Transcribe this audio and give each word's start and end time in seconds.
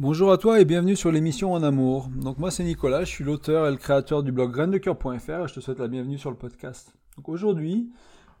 Bonjour 0.00 0.30
à 0.30 0.38
toi 0.38 0.60
et 0.60 0.64
bienvenue 0.64 0.94
sur 0.94 1.10
l'émission 1.10 1.54
En 1.54 1.64
Amour. 1.64 2.08
Donc 2.14 2.38
moi 2.38 2.52
c'est 2.52 2.62
Nicolas, 2.62 3.02
je 3.02 3.10
suis 3.10 3.24
l'auteur 3.24 3.66
et 3.66 3.72
le 3.72 3.76
créateur 3.76 4.22
du 4.22 4.30
blog 4.30 4.52
graindecoeur.fr 4.52 5.10
et 5.10 5.48
je 5.48 5.54
te 5.54 5.58
souhaite 5.58 5.80
la 5.80 5.88
bienvenue 5.88 6.18
sur 6.18 6.30
le 6.30 6.36
podcast. 6.36 6.94
Aujourd'hui, 7.24 7.90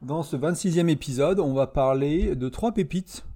dans 0.00 0.22
ce 0.22 0.36
26e 0.36 0.88
épisode, 0.88 1.40
on 1.40 1.54
va 1.54 1.66
parler 1.66 2.36
de 2.36 2.48
trois 2.48 2.70
pépites 2.70 3.26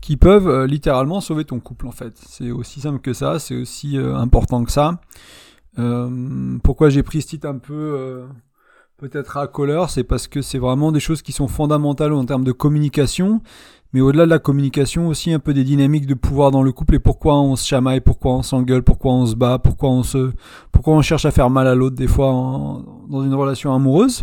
qui 0.00 0.16
peuvent 0.16 0.48
euh, 0.48 0.66
littéralement 0.66 1.20
sauver 1.20 1.44
ton 1.44 1.60
couple 1.60 1.88
en 1.88 1.90
fait. 1.90 2.16
C'est 2.26 2.50
aussi 2.50 2.80
simple 2.80 3.00
que 3.00 3.12
ça, 3.12 3.38
c'est 3.38 3.54
aussi 3.54 3.98
euh, 3.98 4.16
important 4.16 4.64
que 4.64 4.72
ça. 4.72 5.02
Euh, 5.78 6.56
pourquoi 6.64 6.88
j'ai 6.88 7.02
pris 7.02 7.20
ce 7.20 7.26
titre 7.26 7.46
un 7.46 7.58
peu 7.58 8.24
peut-être 8.96 9.36
à 9.36 9.46
couleur, 9.46 9.90
c'est 9.90 10.04
parce 10.04 10.26
que 10.26 10.40
c'est 10.40 10.58
vraiment 10.58 10.90
des 10.90 11.00
choses 11.00 11.20
qui 11.20 11.32
sont 11.32 11.48
fondamentales 11.48 12.14
en 12.14 12.24
termes 12.24 12.44
de 12.44 12.52
communication 12.52 13.42
mais 13.92 14.00
au-delà 14.00 14.24
de 14.24 14.30
la 14.30 14.38
communication 14.38 15.08
aussi 15.08 15.32
un 15.32 15.38
peu 15.38 15.52
des 15.52 15.64
dynamiques 15.64 16.06
de 16.06 16.14
pouvoir 16.14 16.50
dans 16.50 16.62
le 16.62 16.72
couple 16.72 16.94
et 16.94 16.98
pourquoi 16.98 17.38
on 17.40 17.56
se 17.56 17.66
chamaille, 17.66 18.00
pourquoi 18.00 18.32
on 18.32 18.42
s'engueule, 18.42 18.82
pourquoi 18.82 19.12
on 19.12 19.26
se 19.26 19.34
bat, 19.34 19.58
pourquoi 19.58 19.90
on 19.90 20.02
se, 20.02 20.32
pourquoi 20.70 20.94
on 20.94 21.02
cherche 21.02 21.26
à 21.26 21.30
faire 21.30 21.50
mal 21.50 21.66
à 21.66 21.74
l'autre 21.74 21.96
des 21.96 22.06
fois 22.06 22.30
dans 23.08 23.22
une 23.22 23.34
relation 23.34 23.74
amoureuse. 23.74 24.22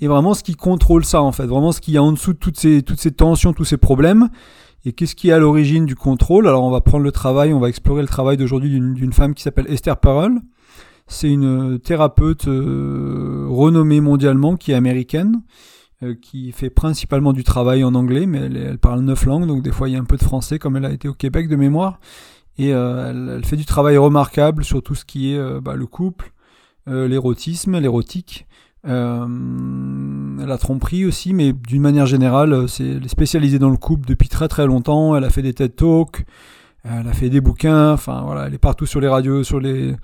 Et 0.00 0.08
vraiment 0.08 0.34
ce 0.34 0.42
qui 0.42 0.54
contrôle 0.54 1.04
ça 1.04 1.22
en 1.22 1.32
fait, 1.32 1.46
vraiment 1.46 1.72
ce 1.72 1.80
qu'il 1.80 1.94
y 1.94 1.96
a 1.96 2.02
en 2.02 2.12
dessous 2.12 2.34
de 2.34 2.38
toutes 2.38 2.58
ces, 2.58 2.82
toutes 2.82 3.00
ces 3.00 3.12
tensions, 3.12 3.52
tous 3.52 3.64
ces 3.64 3.78
problèmes. 3.78 4.28
Et 4.84 4.92
qu'est-ce 4.92 5.14
qui 5.14 5.28
est 5.28 5.32
à 5.32 5.38
l'origine 5.38 5.84
du 5.84 5.94
contrôle? 5.94 6.48
Alors 6.48 6.64
on 6.64 6.70
va 6.70 6.80
prendre 6.80 7.04
le 7.04 7.12
travail, 7.12 7.52
on 7.52 7.60
va 7.60 7.68
explorer 7.68 8.02
le 8.02 8.08
travail 8.08 8.36
d'aujourd'hui 8.36 8.70
d'une 8.70 9.12
femme 9.12 9.34
qui 9.34 9.42
s'appelle 9.42 9.66
Esther 9.68 9.96
Perel. 9.98 10.40
C'est 11.06 11.28
une 11.28 11.78
thérapeute 11.80 12.46
euh, 12.48 13.46
renommée 13.50 14.00
mondialement 14.00 14.56
qui 14.56 14.72
est 14.72 14.74
américaine 14.74 15.42
qui 16.22 16.52
fait 16.52 16.70
principalement 16.70 17.32
du 17.32 17.44
travail 17.44 17.84
en 17.84 17.94
anglais, 17.94 18.26
mais 18.26 18.38
elle, 18.38 18.78
parle 18.78 19.00
neuf 19.00 19.26
langues, 19.26 19.46
donc 19.46 19.62
des 19.62 19.70
fois 19.70 19.88
il 19.88 19.92
y 19.92 19.96
a 19.96 20.00
un 20.00 20.04
peu 20.04 20.16
de 20.16 20.22
français, 20.22 20.58
comme 20.58 20.76
elle 20.76 20.86
a 20.86 20.92
été 20.92 21.08
au 21.08 21.14
Québec 21.14 21.48
de 21.48 21.56
mémoire. 21.56 22.00
Et 22.58 22.72
euh, 22.72 23.36
elle, 23.36 23.44
fait 23.44 23.56
du 23.56 23.66
travail 23.66 23.96
remarquable 23.96 24.64
sur 24.64 24.82
tout 24.82 24.94
ce 24.94 25.04
qui 25.04 25.32
est 25.32 25.38
euh, 25.38 25.60
bah, 25.60 25.74
le 25.74 25.86
couple, 25.86 26.32
l'érotisme, 26.86 27.78
l'érotique, 27.78 28.46
la 28.82 29.28
tromperie 30.58 31.04
aussi, 31.04 31.32
mais 31.34 31.52
d'une 31.52 31.82
manière 31.82 32.06
générale, 32.06 32.68
c'est 32.68 32.86
elle 32.86 33.08
spécialisée 33.08 33.58
dans 33.60 33.70
le 33.70 33.76
couple 33.76 34.08
depuis 34.08 34.28
très 34.28 34.48
très 34.48 34.66
longtemps. 34.66 35.14
Elle 35.14 35.24
a 35.24 35.30
fait 35.30 35.42
des 35.42 35.54
TED 35.54 35.76
Talks, 35.76 36.24
elle 36.84 37.06
a 37.06 37.12
fait 37.12 37.28
des 37.28 37.40
bouquins, 37.40 37.92
enfin 37.92 38.22
voilà, 38.24 38.46
elle 38.46 38.54
est 38.54 38.58
partout 38.58 38.86
sur 38.86 39.00
les 39.00 39.08
radios, 39.08 39.44
sur 39.44 39.60
les 39.60 39.94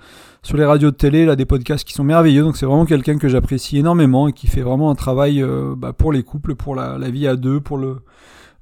sur 0.47 0.57
les 0.57 0.65
radios 0.65 0.93
de 0.93 0.97
télé, 0.97 1.27
là, 1.27 1.35
des 1.35 1.45
podcasts 1.45 1.85
qui 1.85 1.93
sont 1.93 2.05
merveilleux. 2.05 2.43
Donc 2.43 2.57
c'est 2.57 2.67
vraiment 2.67 2.87
quelqu'un 2.87 3.19
que 3.19 3.29
j'apprécie 3.29 3.79
énormément 3.79 4.29
et 4.29 4.33
qui 4.33 4.47
fait 4.47 4.61
vraiment 4.61 4.91
un 4.91 4.95
travail 4.95 5.43
euh, 5.43 5.75
bah, 5.77 5.93
pour 5.93 6.13
les 6.13 6.23
couples, 6.23 6.55
pour 6.55 6.77
la, 6.77 6.99
vie 7.11 7.27
à 7.27 7.35
deux, 7.35 7.61
pour 7.61 7.79
le 7.79 7.99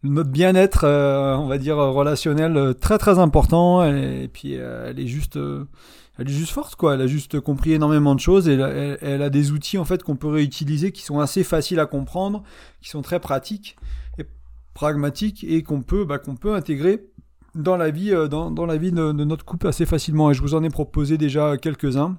notre 0.02 0.30
bien-être, 0.30 0.84
euh, 0.84 1.34
on 1.36 1.46
va 1.46 1.56
dire 1.56 1.76
relationnel, 1.76 2.56
euh, 2.56 2.72
très 2.72 2.98
très 2.98 3.18
important. 3.18 3.84
Et, 3.84 4.28
puis 4.32 4.54
elle 4.54 4.98
est 4.98 5.06
juste, 5.06 5.38
elle 6.18 6.28
est 6.28 6.32
juste 6.32 6.52
forte, 6.52 6.74
quoi. 6.76 6.94
Elle 6.94 7.02
a 7.02 7.06
juste 7.06 7.38
compris 7.40 7.72
énormément 7.72 8.14
de 8.14 8.20
choses 8.20 8.48
et 8.48 8.54
elle, 8.54 9.22
a 9.22 9.30
des 9.30 9.50
outils 9.52 9.76
en 9.76 9.84
fait 9.84 10.02
qu'on 10.02 10.16
peut 10.16 10.28
réutiliser, 10.28 10.90
qui 10.90 11.02
sont 11.02 11.20
assez 11.20 11.44
faciles 11.44 11.80
à 11.80 11.86
comprendre, 11.86 12.44
qui 12.80 12.88
sont 12.88 13.02
très 13.02 13.20
pratiques 13.20 13.76
et 14.18 14.24
pragmatiques 14.72 15.44
et 15.44 15.62
qu'on 15.62 15.82
peut, 15.82 16.06
bah, 16.06 16.18
qu'on 16.18 16.36
peut 16.36 16.54
intégrer 16.54 17.04
dans 17.54 17.76
la 17.76 17.90
vie, 17.90 18.12
euh, 18.12 18.28
dans, 18.28 18.50
dans 18.50 18.66
la 18.66 18.76
vie 18.76 18.92
de, 18.92 19.12
notre 19.12 19.44
couple 19.44 19.68
assez 19.68 19.86
facilement. 19.86 20.30
Et 20.30 20.34
je 20.34 20.42
vous 20.42 20.54
en 20.54 20.62
ai 20.62 20.70
proposé 20.70 21.18
déjà 21.18 21.56
quelques-uns 21.56 22.18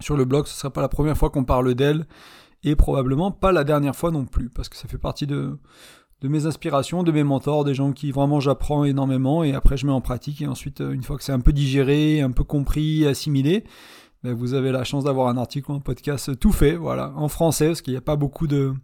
sur 0.00 0.16
le 0.16 0.24
blog. 0.24 0.46
Ce 0.46 0.54
ne 0.54 0.58
sera 0.58 0.72
pas 0.72 0.82
la 0.82 0.88
première 0.88 1.16
fois 1.16 1.30
qu'on 1.30 1.44
parle 1.44 1.74
d'elle 1.74 2.06
et 2.62 2.76
probablement 2.76 3.30
pas 3.30 3.52
la 3.52 3.64
dernière 3.64 3.96
fois 3.96 4.10
non 4.10 4.26
plus, 4.26 4.50
parce 4.50 4.68
que 4.68 4.76
ça 4.76 4.86
fait 4.86 4.98
partie 4.98 5.26
de, 5.26 5.58
de 6.20 6.28
mes 6.28 6.46
inspirations, 6.46 7.02
de 7.02 7.12
mes 7.12 7.24
mentors, 7.24 7.64
des 7.64 7.74
gens 7.74 7.92
qui 7.92 8.10
vraiment 8.10 8.38
j'apprends 8.38 8.84
énormément 8.84 9.42
et 9.42 9.54
après 9.54 9.78
je 9.78 9.86
mets 9.86 9.92
en 9.92 10.02
pratique 10.02 10.42
et 10.42 10.46
ensuite 10.46 10.82
euh, 10.82 10.92
une 10.92 11.02
fois 11.02 11.16
que 11.16 11.24
c'est 11.24 11.32
un 11.32 11.40
peu 11.40 11.54
digéré, 11.54 12.20
un 12.20 12.32
peu 12.32 12.44
compris, 12.44 13.06
assimilé, 13.06 13.64
ben 14.22 14.34
vous 14.34 14.52
avez 14.52 14.72
la 14.72 14.84
chance 14.84 15.04
d'avoir 15.04 15.28
un 15.28 15.38
article 15.38 15.72
un 15.72 15.80
podcast 15.80 16.38
tout 16.38 16.52
fait, 16.52 16.76
voilà, 16.76 17.14
en 17.16 17.28
français, 17.28 17.68
parce 17.68 17.80
qu'il 17.80 17.94
n'y 17.94 17.98
a 17.98 18.02
pas 18.02 18.16
beaucoup 18.16 18.46
de, 18.46 18.74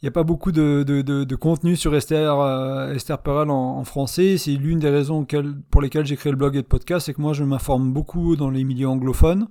il 0.00 0.04
n'y 0.04 0.08
a 0.08 0.12
pas 0.12 0.22
beaucoup 0.22 0.52
de, 0.52 1.34
contenu 1.34 1.74
sur 1.74 1.94
Esther, 1.96 2.38
euh, 2.38 2.94
Esther 2.94 3.18
Perel 3.20 3.50
en, 3.50 3.82
français. 3.82 4.38
C'est 4.38 4.52
l'une 4.52 4.78
des 4.78 4.90
raisons 4.90 5.26
pour 5.70 5.82
lesquelles 5.82 6.06
j'ai 6.06 6.16
créé 6.16 6.30
le 6.30 6.38
blog 6.38 6.54
et 6.54 6.58
le 6.58 6.64
podcast, 6.64 7.06
c'est 7.06 7.14
que 7.14 7.20
moi 7.20 7.32
je 7.32 7.42
m'informe 7.42 7.92
beaucoup 7.92 8.36
dans 8.36 8.50
les 8.50 8.62
milieux 8.62 8.88
anglophones. 8.88 9.48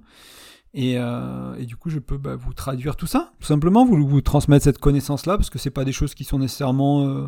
Et, 0.74 0.96
euh, 0.97 1.56
du 1.66 1.75
coup, 1.75 1.90
je 1.90 2.00
peux 2.00 2.18
bah, 2.18 2.35
vous 2.35 2.53
traduire 2.53 2.96
tout 2.96 3.08
ça, 3.08 3.31
tout 3.40 3.47
simplement, 3.47 3.85
vous, 3.85 4.22
transmettre 4.22 4.63
cette 4.63 4.78
connaissance-là, 4.78 5.35
parce 5.38 5.50
que 5.50 5.59
c'est 5.59 5.72
pas 5.72 5.84
des 5.84 5.91
choses 5.91 6.13
qui 6.13 6.24
sont 6.24 6.40
nécessairement 6.40 7.08
euh, 7.08 7.28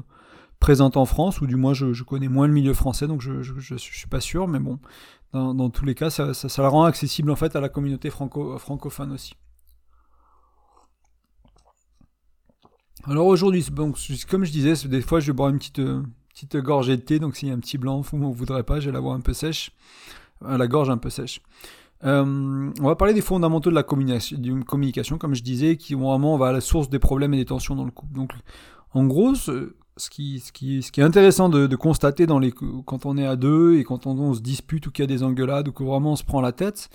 présentes 0.60 0.96
en 0.96 1.06
France, 1.06 1.42
ou 1.42 1.48
du 1.48 1.56
moins 1.56 1.74
je, 1.74 2.04
connais 2.04 2.28
moins 2.28 2.48
le 2.48 2.54
milieu 2.54 2.74
français, 2.74 3.08
donc 3.08 3.22
je, 3.22 3.42
je, 3.42 3.76
suis 3.76 4.08
pas 4.08 4.22
sûr, 4.22 4.48
mais 4.48 4.60
bon, 4.60 4.78
dans, 5.34 5.70
tous 5.70 5.84
les 5.84 5.96
cas, 5.96 6.10
ça, 6.10 6.34
ça, 6.34 6.48
ça, 6.48 6.62
la 6.62 6.70
rend 6.70 6.84
accessible 6.84 7.32
en 7.32 7.36
fait 7.36 7.56
à 7.56 7.60
la 7.60 7.70
communauté 7.70 8.10
franco, 8.10 8.58
francophone 8.60 9.12
aussi. 9.12 9.34
Alors 13.08 13.28
aujourd'hui, 13.28 13.66
donc, 13.72 13.98
comme 14.30 14.44
je 14.44 14.52
disais, 14.52 14.74
des 14.88 15.02
fois 15.02 15.20
je 15.20 15.28
vais 15.28 15.34
boire 15.34 15.50
une 15.50 15.58
petite, 15.58 15.80
euh, 15.80 16.04
petite 16.34 16.58
gorgée 16.58 16.98
de 16.98 17.02
thé, 17.02 17.20
donc 17.20 17.36
s'il 17.36 17.48
y 17.48 17.52
a 17.52 17.56
un 17.56 17.60
petit 17.60 17.78
blanc, 17.78 18.02
vous 18.02 18.18
ne 18.18 18.34
voudrez 18.34 18.64
pas, 18.64 18.80
je 18.80 18.88
vais 18.88 18.92
l'avoir 18.92 19.16
un 19.16 19.22
peu 19.22 19.34
sèche, 19.34 19.72
euh, 20.44 20.58
la 20.58 20.68
gorge 20.68 20.90
un 20.90 20.98
peu 20.98 21.10
sèche. 21.10 21.42
Euh, 22.04 22.72
on 22.80 22.84
va 22.84 22.96
parler 22.96 23.14
des 23.14 23.22
fondamentaux 23.22 23.70
de 23.70 23.76
la 23.76 23.84
communication, 23.84 25.18
comme 25.18 25.34
je 25.34 25.44
disais, 25.44 25.78
qui 25.78 25.96
vraiment 25.96 26.38
va 26.38 26.48
à 26.48 26.52
la 26.52 26.62
source 26.62 26.90
des 26.90 27.00
problèmes 27.00 27.34
et 27.34 27.38
des 27.38 27.46
tensions 27.46 27.76
dans 27.76 27.86
le 27.86 27.92
couple. 27.92 28.14
Donc, 28.14 28.32
en 28.94 29.06
gros, 29.06 29.36
ce, 29.36 29.72
qui, 30.10 30.40
ce, 30.40 30.52
qui, 30.52 30.82
ce 30.82 30.92
qui 30.92 31.02
est 31.02 31.04
intéressant 31.04 31.50
de, 31.50 31.76
constater 31.76 32.26
dans 32.26 32.40
les, 32.40 32.52
quand 32.52 33.06
on 33.06 33.18
est 33.18 33.26
à 33.26 33.36
deux 33.36 33.78
et 33.78 33.84
quand 33.84 34.08
on, 34.08 34.18
on 34.18 34.34
se 34.34 34.40
dispute 34.40 34.88
ou 34.88 34.92
qu'il 34.92 35.04
y 35.04 35.08
a 35.08 35.08
des 35.08 35.24
engueulades 35.24 35.68
ou 35.68 35.72
que 35.72 35.84
vraiment 35.84 36.14
on 36.14 36.16
se 36.16 36.24
prend 36.24 36.42
la 36.42 36.54
tête, 36.54 36.90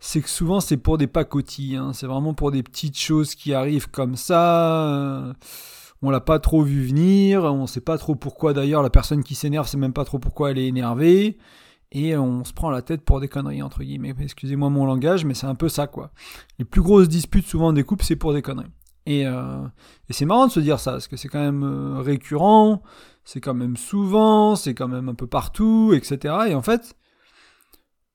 c'est 0.00 0.20
que 0.20 0.28
souvent 0.28 0.60
c'est 0.60 0.76
pour 0.76 0.98
des 0.98 1.06
pacotilles, 1.06 1.76
hein. 1.76 1.92
c'est 1.92 2.06
vraiment 2.06 2.34
pour 2.34 2.50
des 2.50 2.62
petites 2.62 2.98
choses 2.98 3.34
qui 3.34 3.54
arrivent 3.54 3.90
comme 3.90 4.16
ça. 4.16 4.86
Euh, 4.86 5.32
on 6.02 6.10
l'a 6.10 6.20
pas 6.20 6.38
trop 6.38 6.62
vu 6.62 6.86
venir, 6.86 7.42
on 7.44 7.66
sait 7.66 7.80
pas 7.80 7.98
trop 7.98 8.14
pourquoi 8.14 8.52
d'ailleurs 8.52 8.82
la 8.82 8.90
personne 8.90 9.24
qui 9.24 9.34
s'énerve 9.34 9.66
sait 9.66 9.76
même 9.76 9.92
pas 9.92 10.04
trop 10.04 10.18
pourquoi 10.18 10.52
elle 10.52 10.58
est 10.58 10.68
énervée 10.68 11.38
et 11.90 12.16
on 12.16 12.44
se 12.44 12.52
prend 12.52 12.70
la 12.70 12.82
tête 12.82 13.02
pour 13.02 13.20
des 13.20 13.28
conneries 13.28 13.62
entre 13.62 13.82
guillemets. 13.82 14.14
Excusez-moi 14.20 14.68
mon 14.70 14.84
langage, 14.84 15.24
mais 15.24 15.34
c'est 15.34 15.46
un 15.46 15.54
peu 15.54 15.68
ça 15.68 15.86
quoi. 15.86 16.12
Les 16.58 16.64
plus 16.64 16.82
grosses 16.82 17.08
disputes 17.08 17.46
souvent 17.46 17.72
des 17.72 17.82
couples 17.82 18.04
c'est 18.04 18.16
pour 18.16 18.32
des 18.32 18.42
conneries. 18.42 18.70
Et, 19.06 19.26
euh, 19.26 19.64
et 20.08 20.12
c'est 20.12 20.26
marrant 20.26 20.46
de 20.46 20.52
se 20.52 20.60
dire 20.60 20.78
ça 20.78 20.92
parce 20.92 21.08
que 21.08 21.16
c'est 21.16 21.28
quand 21.28 21.40
même 21.40 21.64
euh, 21.64 22.00
récurrent, 22.00 22.82
c'est 23.24 23.40
quand 23.40 23.54
même 23.54 23.76
souvent, 23.76 24.54
c'est 24.54 24.74
quand 24.74 24.88
même 24.88 25.08
un 25.08 25.14
peu 25.14 25.26
partout, 25.26 25.92
etc. 25.94 26.34
Et 26.48 26.54
en 26.54 26.62
fait 26.62 26.94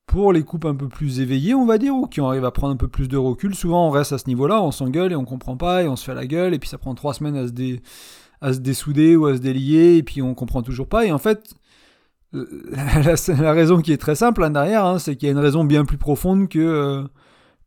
pour 0.06 0.34
les 0.34 0.44
coupes 0.44 0.66
un 0.66 0.76
peu 0.76 0.88
plus 0.88 1.20
éveillées, 1.20 1.54
on 1.54 1.66
va 1.66 1.78
dire, 1.78 1.96
ou 1.96 2.08
qui 2.08 2.20
arrivent 2.20 2.46
à 2.46 2.52
prendre 2.52 2.74
un 2.74 2.78
peu 2.78 2.88
plus 2.88 3.08
de 3.08 3.18
recul, 3.18 3.56
souvent 3.56 3.88
on 3.88 3.90
reste 3.90 4.14
à 4.14 4.18
ce 4.18 4.28
niveau-là, 4.28 4.62
on 4.62 4.72
s'engueule 4.72 5.12
et 5.12 5.16
on 5.16 5.26
comprend 5.26 5.58
pas, 5.58 5.84
et 5.84 5.88
on 5.88 5.96
se 5.96 6.06
fait 6.06 6.14
la 6.14 6.28
gueule, 6.28 6.54
et 6.54 6.60
puis 6.60 6.70
ça 6.70 6.78
prend 6.78 6.94
trois 6.96 7.14
semaines 7.14 7.36
à 7.36 7.48
se, 7.48 8.54
se 8.54 8.60
dessouder 8.60 9.16
ou 9.16 9.26
à 9.26 9.36
se 9.36 9.42
délier, 9.42 9.98
et 9.98 10.04
puis 10.04 10.22
on 10.22 10.34
comprend 10.36 10.62
toujours 10.62 10.88
pas, 10.88 11.06
et 11.06 11.12
en 11.12 11.18
fait, 11.18 11.56
la, 12.34 13.16
la, 13.40 13.54
raison 13.54 13.82
qui 13.82 13.92
est 13.92 13.98
très 13.98 14.16
simple 14.16 14.44
en 14.44 14.50
derrière, 14.50 14.86
hein, 14.86 15.00
c'est 15.00 15.16
qu'il 15.16 15.28
y 15.28 15.30
a 15.30 15.34
une 15.34 15.40
raison 15.40 15.64
bien 15.64 15.86
plus 15.86 15.98
profonde 15.98 16.50
que... 16.50 16.60
Euh, 16.60 17.04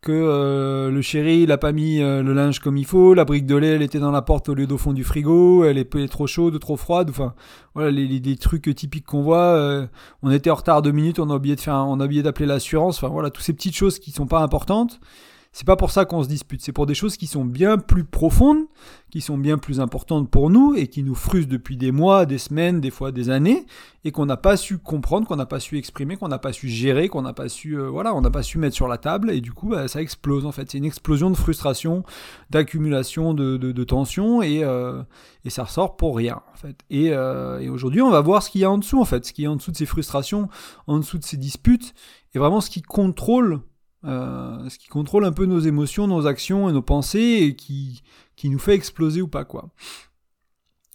que 0.06 0.12
euh, 0.12 0.88
le 0.88 1.02
chéri 1.02 1.40
il 1.40 1.50
a 1.50 1.58
pas 1.58 1.72
mis 1.72 2.00
euh, 2.00 2.22
le 2.22 2.32
linge 2.32 2.60
comme 2.60 2.76
il 2.76 2.84
faut, 2.84 3.12
la 3.12 3.24
brique 3.24 3.44
de 3.44 3.56
lait 3.56 3.74
elle 3.74 3.82
était 3.82 3.98
dans 3.98 4.12
la 4.12 4.22
porte 4.22 4.48
au 4.48 4.54
lieu 4.54 4.68
d'au 4.68 4.78
fond 4.78 4.92
du 4.92 5.02
frigo, 5.02 5.64
elle 5.64 5.78
est, 5.78 6.08
trop 6.08 6.28
chaude, 6.28 6.60
trop 6.60 6.76
froide, 6.76 7.10
enfin 7.10 7.34
voilà 7.74 7.90
les, 7.90 8.36
trucs 8.36 8.72
typiques 8.76 9.04
qu'on 9.04 9.22
voit. 9.22 9.38
Euh, 9.38 9.88
on 10.22 10.30
était 10.30 10.48
en 10.48 10.54
retard 10.54 10.80
deux 10.80 10.92
minutes, 10.92 11.18
on 11.18 11.28
a 11.28 11.34
oublié 11.34 11.56
de 11.56 11.60
faire, 11.60 11.74
on 11.74 11.98
a 11.98 12.04
oublié 12.04 12.22
d'appeler 12.22 12.46
l'assurance, 12.46 12.98
enfin 12.98 13.08
voilà 13.08 13.30
toutes 13.30 13.42
ces 13.42 13.52
petites 13.52 13.74
choses 13.74 13.98
qui 13.98 14.12
sont 14.12 14.28
pas 14.28 14.38
importantes. 14.38 15.00
C'est 15.58 15.64
pas 15.64 15.76
pour 15.76 15.90
ça 15.90 16.04
qu'on 16.04 16.22
se 16.22 16.28
dispute, 16.28 16.60
c'est 16.60 16.72
pour 16.72 16.84
des 16.84 16.92
choses 16.92 17.16
qui 17.16 17.26
sont 17.26 17.46
bien 17.46 17.78
plus 17.78 18.04
profondes, 18.04 18.66
qui 19.10 19.22
sont 19.22 19.38
bien 19.38 19.56
plus 19.56 19.80
importantes 19.80 20.30
pour 20.30 20.50
nous 20.50 20.74
et 20.74 20.86
qui 20.86 21.02
nous 21.02 21.14
frustrent 21.14 21.48
depuis 21.48 21.78
des 21.78 21.92
mois, 21.92 22.26
des 22.26 22.36
semaines, 22.36 22.82
des 22.82 22.90
fois 22.90 23.10
des 23.10 23.30
années, 23.30 23.64
et 24.04 24.12
qu'on 24.12 24.26
n'a 24.26 24.36
pas 24.36 24.58
su 24.58 24.76
comprendre, 24.76 25.26
qu'on 25.26 25.36
n'a 25.36 25.46
pas 25.46 25.58
su 25.58 25.78
exprimer, 25.78 26.18
qu'on 26.18 26.28
n'a 26.28 26.38
pas 26.38 26.52
su 26.52 26.68
gérer, 26.68 27.08
qu'on 27.08 27.22
n'a 27.22 27.32
pas 27.32 27.48
su, 27.48 27.72
euh, 27.72 27.88
voilà, 27.88 28.14
on 28.14 28.20
n'a 28.20 28.30
pas 28.30 28.42
su 28.42 28.58
mettre 28.58 28.76
sur 28.76 28.86
la 28.86 28.98
table, 28.98 29.30
et 29.30 29.40
du 29.40 29.54
coup, 29.54 29.70
bah, 29.70 29.88
ça 29.88 30.02
explose 30.02 30.44
en 30.44 30.52
fait. 30.52 30.70
C'est 30.70 30.76
une 30.76 30.84
explosion 30.84 31.30
de 31.30 31.36
frustration, 31.38 32.04
d'accumulation 32.50 33.32
de, 33.32 33.56
de, 33.56 33.72
de 33.72 33.84
tension, 33.84 34.42
et, 34.42 34.62
euh, 34.62 35.02
et 35.46 35.48
ça 35.48 35.64
ressort 35.64 35.96
pour 35.96 36.18
rien 36.18 36.42
en 36.52 36.56
fait. 36.58 36.76
Et, 36.90 37.12
euh, 37.14 37.60
et 37.60 37.70
aujourd'hui, 37.70 38.02
on 38.02 38.10
va 38.10 38.20
voir 38.20 38.42
ce 38.42 38.50
qu'il 38.50 38.60
y 38.60 38.64
a 38.64 38.70
en 38.70 38.76
dessous 38.76 39.00
en 39.00 39.06
fait, 39.06 39.24
ce 39.24 39.32
qu'il 39.32 39.44
y 39.44 39.46
a 39.46 39.50
en 39.50 39.56
dessous 39.56 39.70
de 39.70 39.76
ces 39.78 39.86
frustrations, 39.86 40.50
en 40.86 40.98
dessous 40.98 41.16
de 41.16 41.24
ces 41.24 41.38
disputes, 41.38 41.94
et 42.34 42.38
vraiment 42.38 42.60
ce 42.60 42.68
qui 42.68 42.82
contrôle 42.82 43.62
euh, 44.06 44.68
ce 44.68 44.78
qui 44.78 44.88
contrôle 44.88 45.24
un 45.24 45.32
peu 45.32 45.46
nos 45.46 45.58
émotions, 45.58 46.06
nos 46.06 46.26
actions 46.26 46.68
et 46.68 46.72
nos 46.72 46.82
pensées 46.82 47.38
et 47.42 47.56
qui, 47.56 48.02
qui 48.36 48.48
nous 48.48 48.58
fait 48.58 48.74
exploser 48.74 49.20
ou 49.20 49.28
pas 49.28 49.44
quoi. 49.44 49.70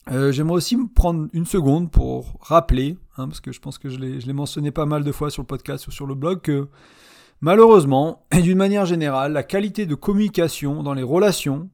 Euh, 0.10 0.31
j'aimerais 0.31 0.56
aussi 0.56 0.78
prendre 0.96 1.28
une 1.34 1.46
seconde 1.46 1.92
pour 1.92 2.38
rappeler, 2.42 2.98
hein, 3.18 3.28
parce 3.28 3.42
que 3.42 3.52
je 3.52 3.60
pense 3.60 3.78
que 3.78 3.90
je 3.90 4.00
l'ai 4.00 4.34
mentionné 4.34 4.72
pas 4.72 4.86
mal 4.86 5.04
de 5.04 5.12
fois 5.12 5.30
sur 5.30 5.44
le 5.44 5.48
podcast 5.48 5.88
ou 5.88 5.92
sur 5.92 6.08
le 6.08 6.16
blog, 6.16 6.42
que 6.42 6.69
malheureusement, 7.42 8.25
et 8.31 8.42
d'une 8.42 8.58
manière 8.58 8.86
générale, 8.86 9.34
la 9.34 9.44
qualité 9.44 9.86
de 9.86 9.96
communication 9.96 10.81
dans 10.81 10.94
les 10.94 11.04
relations 11.04 11.69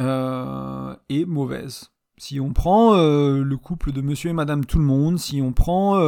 euh, 0.00 0.96
est 1.10 1.26
mauvaise. 1.26 1.90
Si 2.16 2.40
on 2.40 2.52
prend 2.52 2.94
le 2.94 3.56
couple 3.56 3.90
de 3.92 4.00
monsieur 4.00 4.30
et 4.30 4.34
madame 4.34 4.64
tout 4.64 4.78
le 4.78 4.84
monde, 4.84 5.18
si 5.18 5.42
on 5.42 5.52
prend 5.52 6.00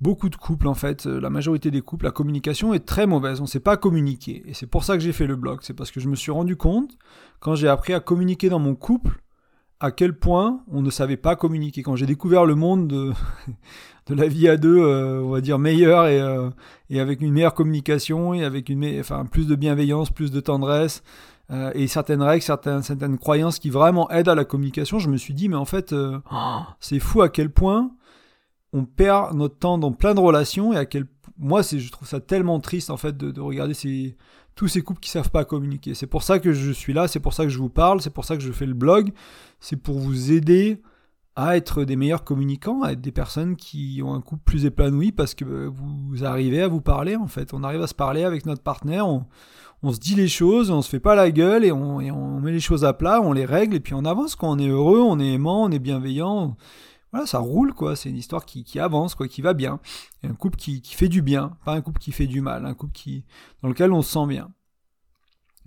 beaucoup 0.00 0.28
de 0.28 0.36
couples, 0.36 0.68
en 0.68 0.74
fait, 0.74 1.06
euh, 1.06 1.20
la 1.20 1.30
majorité 1.30 1.70
des 1.70 1.80
couples, 1.80 2.04
la 2.04 2.10
communication 2.10 2.74
est 2.74 2.86
très 2.86 3.06
mauvaise. 3.06 3.40
On 3.40 3.44
ne 3.44 3.48
sait 3.48 3.60
pas 3.60 3.76
communiquer. 3.76 4.42
Et 4.46 4.54
c'est 4.54 4.66
pour 4.66 4.84
ça 4.84 4.94
que 4.94 5.02
j'ai 5.02 5.12
fait 5.12 5.26
le 5.26 5.36
blog. 5.36 5.60
C'est 5.62 5.74
parce 5.74 5.90
que 5.90 6.00
je 6.00 6.08
me 6.08 6.14
suis 6.14 6.30
rendu 6.30 6.56
compte, 6.56 6.96
quand 7.40 7.54
j'ai 7.54 7.68
appris 7.68 7.92
à 7.92 8.00
communiquer 8.00 8.48
dans 8.48 8.58
mon 8.58 8.74
couple, 8.74 9.20
à 9.80 9.92
quel 9.92 10.18
point 10.18 10.60
on 10.68 10.82
ne 10.82 10.90
savait 10.90 11.16
pas 11.16 11.36
communiquer. 11.36 11.82
Quand 11.82 11.96
j'ai 11.96 12.06
découvert 12.06 12.44
le 12.44 12.54
monde 12.54 12.88
de, 12.88 13.12
de 14.06 14.14
la 14.14 14.26
vie 14.26 14.48
à 14.48 14.56
deux, 14.56 14.78
euh, 14.78 15.22
on 15.22 15.30
va 15.30 15.40
dire 15.40 15.58
meilleur 15.58 16.06
et, 16.06 16.20
euh, 16.20 16.50
et 16.90 17.00
avec 17.00 17.20
une 17.20 17.32
meilleure 17.32 17.54
communication 17.54 18.34
et 18.34 18.44
avec 18.44 18.68
une, 18.68 18.98
enfin, 19.00 19.24
plus 19.24 19.46
de 19.46 19.54
bienveillance, 19.54 20.10
plus 20.10 20.30
de 20.30 20.40
tendresse 20.40 21.02
et 21.72 21.86
certaines 21.86 22.20
règles, 22.20 22.42
certaines, 22.42 22.82
certaines 22.82 23.16
croyances 23.16 23.58
qui 23.58 23.70
vraiment 23.70 24.10
aident 24.10 24.28
à 24.28 24.34
la 24.34 24.44
communication, 24.44 24.98
je 24.98 25.08
me 25.08 25.16
suis 25.16 25.32
dit, 25.32 25.48
mais 25.48 25.56
en 25.56 25.64
fait, 25.64 25.94
oh, 25.94 26.58
c'est 26.78 26.98
fou 26.98 27.22
à 27.22 27.30
quel 27.30 27.50
point 27.50 27.90
on 28.72 28.84
perd 28.84 29.34
notre 29.34 29.58
temps 29.58 29.78
dans 29.78 29.92
plein 29.92 30.14
de 30.14 30.20
relations 30.20 30.72
et 30.72 30.76
à 30.76 30.84
quel 30.84 31.06
moi 31.38 31.62
je 31.62 31.90
trouve 31.90 32.08
ça 32.08 32.20
tellement 32.20 32.60
triste 32.60 32.90
en 32.90 32.96
fait 32.96 33.16
de, 33.16 33.40
regarder 33.40 33.74
tous 34.54 34.68
ces 34.68 34.82
couples 34.82 35.00
qui 35.00 35.10
savent 35.10 35.30
pas 35.30 35.44
communiquer. 35.44 35.94
C'est 35.94 36.08
pour 36.08 36.22
ça 36.22 36.38
que 36.38 36.52
je 36.52 36.72
suis 36.72 36.92
là, 36.92 37.06
c'est 37.06 37.20
pour 37.20 37.32
ça 37.32 37.44
que 37.44 37.50
je 37.50 37.58
vous 37.58 37.68
parle, 37.68 38.00
c'est 38.00 38.10
pour 38.10 38.24
ça 38.24 38.36
que 38.36 38.42
je 38.42 38.50
fais 38.50 38.66
le 38.66 38.74
blog, 38.74 39.12
c'est 39.60 39.76
pour 39.76 39.98
vous 39.98 40.32
aider 40.32 40.82
à 41.36 41.56
être 41.56 41.84
des 41.84 41.94
meilleurs 41.94 42.24
communicants, 42.24 42.82
à 42.82 42.92
être 42.92 43.00
des 43.00 43.12
personnes 43.12 43.54
qui 43.54 44.00
ont 44.04 44.12
un 44.12 44.20
couple 44.20 44.42
plus 44.44 44.64
épanoui 44.64 45.12
parce 45.12 45.34
que 45.34 45.44
vous 45.44 46.24
arrivez 46.24 46.60
à 46.60 46.68
vous 46.68 46.80
parler 46.80 47.14
en 47.14 47.28
fait. 47.28 47.54
On 47.54 47.62
arrive 47.62 47.82
à 47.82 47.86
se 47.86 47.94
parler 47.94 48.24
avec 48.24 48.44
notre 48.44 48.62
partenaire, 48.62 49.06
on, 49.06 49.92
se 49.92 50.00
dit 50.00 50.16
les 50.16 50.26
choses, 50.26 50.72
on 50.72 50.82
se 50.82 50.90
fait 50.90 50.98
pas 50.98 51.14
la 51.14 51.30
gueule 51.30 51.64
et 51.64 51.70
on 51.70 52.40
met 52.40 52.50
les 52.50 52.58
choses 52.58 52.84
à 52.84 52.92
plat, 52.92 53.20
on 53.22 53.32
les 53.32 53.44
règle 53.44 53.76
et 53.76 53.80
puis 53.80 53.94
on 53.94 54.04
avance 54.04 54.34
quand 54.34 54.50
on 54.50 54.58
est 54.58 54.66
heureux, 54.66 55.00
on 55.00 55.20
est 55.20 55.34
aimant, 55.34 55.62
on 55.62 55.70
est 55.70 55.78
bienveillant 55.78 56.56
voilà, 57.12 57.26
ça 57.26 57.38
roule, 57.38 57.72
quoi. 57.72 57.96
C'est 57.96 58.10
une 58.10 58.16
histoire 58.16 58.44
qui, 58.44 58.78
avance, 58.78 59.14
quoi, 59.14 59.28
qui 59.28 59.42
va 59.42 59.54
bien. 59.54 59.80
un 60.22 60.34
couple 60.34 60.56
qui, 60.56 60.82
fait 60.84 61.08
du 61.08 61.22
bien, 61.22 61.56
pas 61.64 61.72
un 61.72 61.80
couple 61.80 62.00
qui 62.00 62.12
fait 62.12 62.26
du 62.26 62.40
mal, 62.40 62.66
un 62.66 62.74
couple 62.74 62.92
qui, 62.92 63.24
dans 63.62 63.68
lequel 63.68 63.92
on 63.92 64.02
se 64.02 64.12
sent 64.12 64.26
bien. 64.26 64.52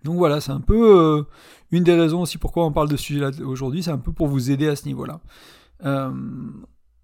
Donc 0.04 0.18
voilà, 0.18 0.42
c'est 0.42 0.52
un 0.52 0.62
peu 0.62 1.00
euh, 1.00 1.24
une 1.72 1.84
des 1.84 1.94
raisons 1.94 2.22
aussi 2.22 2.38
pourquoi 2.40 2.66
on 2.66 2.72
parle 2.72 2.90
de 2.90 2.98
ce 2.98 3.04
sujet-là 3.04 3.32
aujourd'hui, 3.44 3.84
c'est 3.84 3.92
un 3.92 4.00
peu 4.00 4.12
pour 4.12 4.28
vous 4.28 4.50
aider 4.50 4.68
à 4.68 4.76
ce 4.76 4.86
niveau-là. 4.86 5.22
Euh, 5.86 6.12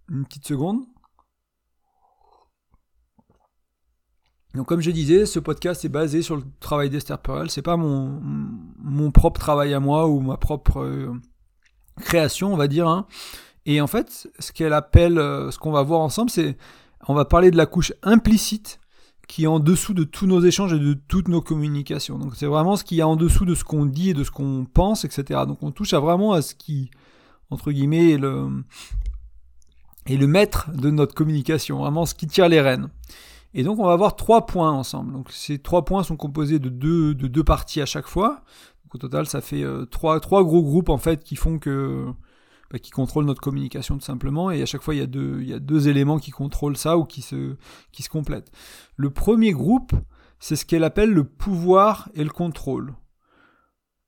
une 0.09 0.25
petite 0.25 0.47
seconde. 0.47 0.83
Donc 4.55 4.67
comme 4.67 4.81
je 4.81 4.89
disais, 4.89 5.27
ce 5.27 5.37
podcast 5.37 5.85
est 5.85 5.89
basé 5.89 6.23
sur 6.23 6.35
le 6.35 6.43
travail 6.59 6.89
d'Esther 6.89 7.19
Perel. 7.19 7.51
C'est 7.51 7.61
pas 7.61 7.77
mon, 7.77 9.11
propre 9.11 9.39
travail 9.39 9.73
à 9.73 9.79
moi 9.79 10.07
ou 10.07 10.19
ma 10.19 10.37
propre 10.37 10.79
euh, 10.79 11.13
création, 11.99 12.53
on 12.53 12.57
va 12.57 12.67
dire. 12.67 12.87
Hein. 12.87 13.05
Et 13.67 13.81
en 13.81 13.87
fait, 13.87 14.29
ce 14.39 14.53
qu'elle 14.53 14.71
appelle, 14.71 15.19
euh, 15.19 15.51
ce 15.51 15.59
qu'on 15.59 15.71
va 15.71 15.83
voir 15.83 15.99
ensemble, 15.99 16.31
c'est, 16.31 16.57
on 17.07 17.13
va 17.13 17.25
parler 17.25 17.51
de 17.51 17.57
la 17.57 17.65
couche 17.65 17.93
implicite 18.01 18.79
qui 19.27 19.43
est 19.43 19.47
en 19.47 19.59
dessous 19.59 19.93
de 19.93 20.05
tous 20.05 20.25
nos 20.25 20.39
échanges 20.39 20.71
et 20.71 20.79
de 20.79 20.93
toutes 20.93 21.27
nos 21.27 21.41
communications. 21.41 22.17
Donc 22.17 22.37
c'est 22.37 22.45
vraiment 22.45 22.77
ce 22.77 22.85
qui 22.85 22.99
est 22.99 23.03
en 23.03 23.17
dessous 23.17 23.43
de 23.43 23.55
ce 23.55 23.65
qu'on 23.65 23.85
dit 23.85 24.11
et 24.11 24.13
de 24.13 24.23
ce 24.23 24.31
qu'on 24.31 24.65
pense, 24.73 25.03
etc. 25.03 25.41
Donc 25.45 25.61
on 25.63 25.71
touche 25.71 25.93
à 25.93 25.99
vraiment 25.99 26.31
à 26.31 26.41
ce 26.41 26.55
qui, 26.55 26.91
entre 27.49 27.73
guillemets, 27.73 28.11
est 28.11 28.17
le, 28.17 28.63
le 30.07 30.27
maître 30.27 30.71
de 30.73 30.89
notre 30.89 31.13
communication, 31.13 31.79
vraiment 31.79 32.05
ce 32.05 32.15
qui 32.15 32.25
tire 32.25 32.47
les 32.47 32.61
rênes. 32.61 32.87
Et 33.53 33.63
donc 33.63 33.79
on 33.79 33.85
va 33.85 33.91
avoir 33.91 34.15
trois 34.15 34.45
points 34.45 34.71
ensemble. 34.71 35.11
Donc 35.11 35.29
ces 35.29 35.59
trois 35.59 35.83
points 35.83 36.03
sont 36.03 36.15
composés 36.15 36.59
de 36.59 36.69
deux, 36.69 37.13
de 37.13 37.27
deux 37.27 37.43
parties 37.43 37.81
à 37.81 37.85
chaque 37.85 38.07
fois. 38.07 38.43
Au 38.93 38.97
total, 38.97 39.27
ça 39.27 39.41
fait 39.41 39.63
euh, 39.63 39.83
trois, 39.85 40.21
trois 40.21 40.45
gros 40.45 40.63
groupes 40.63 40.87
en 40.87 40.97
fait 40.97 41.25
qui 41.25 41.35
font 41.35 41.59
que 41.59 42.05
bah, 42.71 42.79
qui 42.79 42.91
contrôle 42.91 43.25
notre 43.25 43.41
communication 43.41 43.97
tout 43.97 44.05
simplement. 44.05 44.51
Et 44.51 44.61
à 44.61 44.65
chaque 44.65 44.81
fois, 44.81 44.95
il 44.95 44.99
y 44.99 45.03
a 45.03 45.07
deux, 45.07 45.39
il 45.41 45.47
y 45.47 45.53
a 45.53 45.59
deux 45.59 45.87
éléments 45.87 46.19
qui 46.19 46.31
contrôlent 46.31 46.77
ça 46.77 46.97
ou 46.97 47.05
qui 47.05 47.21
se, 47.21 47.55
qui 47.91 48.03
se 48.03 48.09
complètent. 48.09 48.51
Le 48.95 49.09
premier 49.09 49.51
groupe, 49.51 49.93
c'est 50.39 50.55
ce 50.55 50.65
qu'elle 50.65 50.83
appelle 50.83 51.11
le 51.11 51.23
pouvoir 51.23 52.09
et 52.13 52.23
le 52.23 52.29
contrôle. 52.29 52.93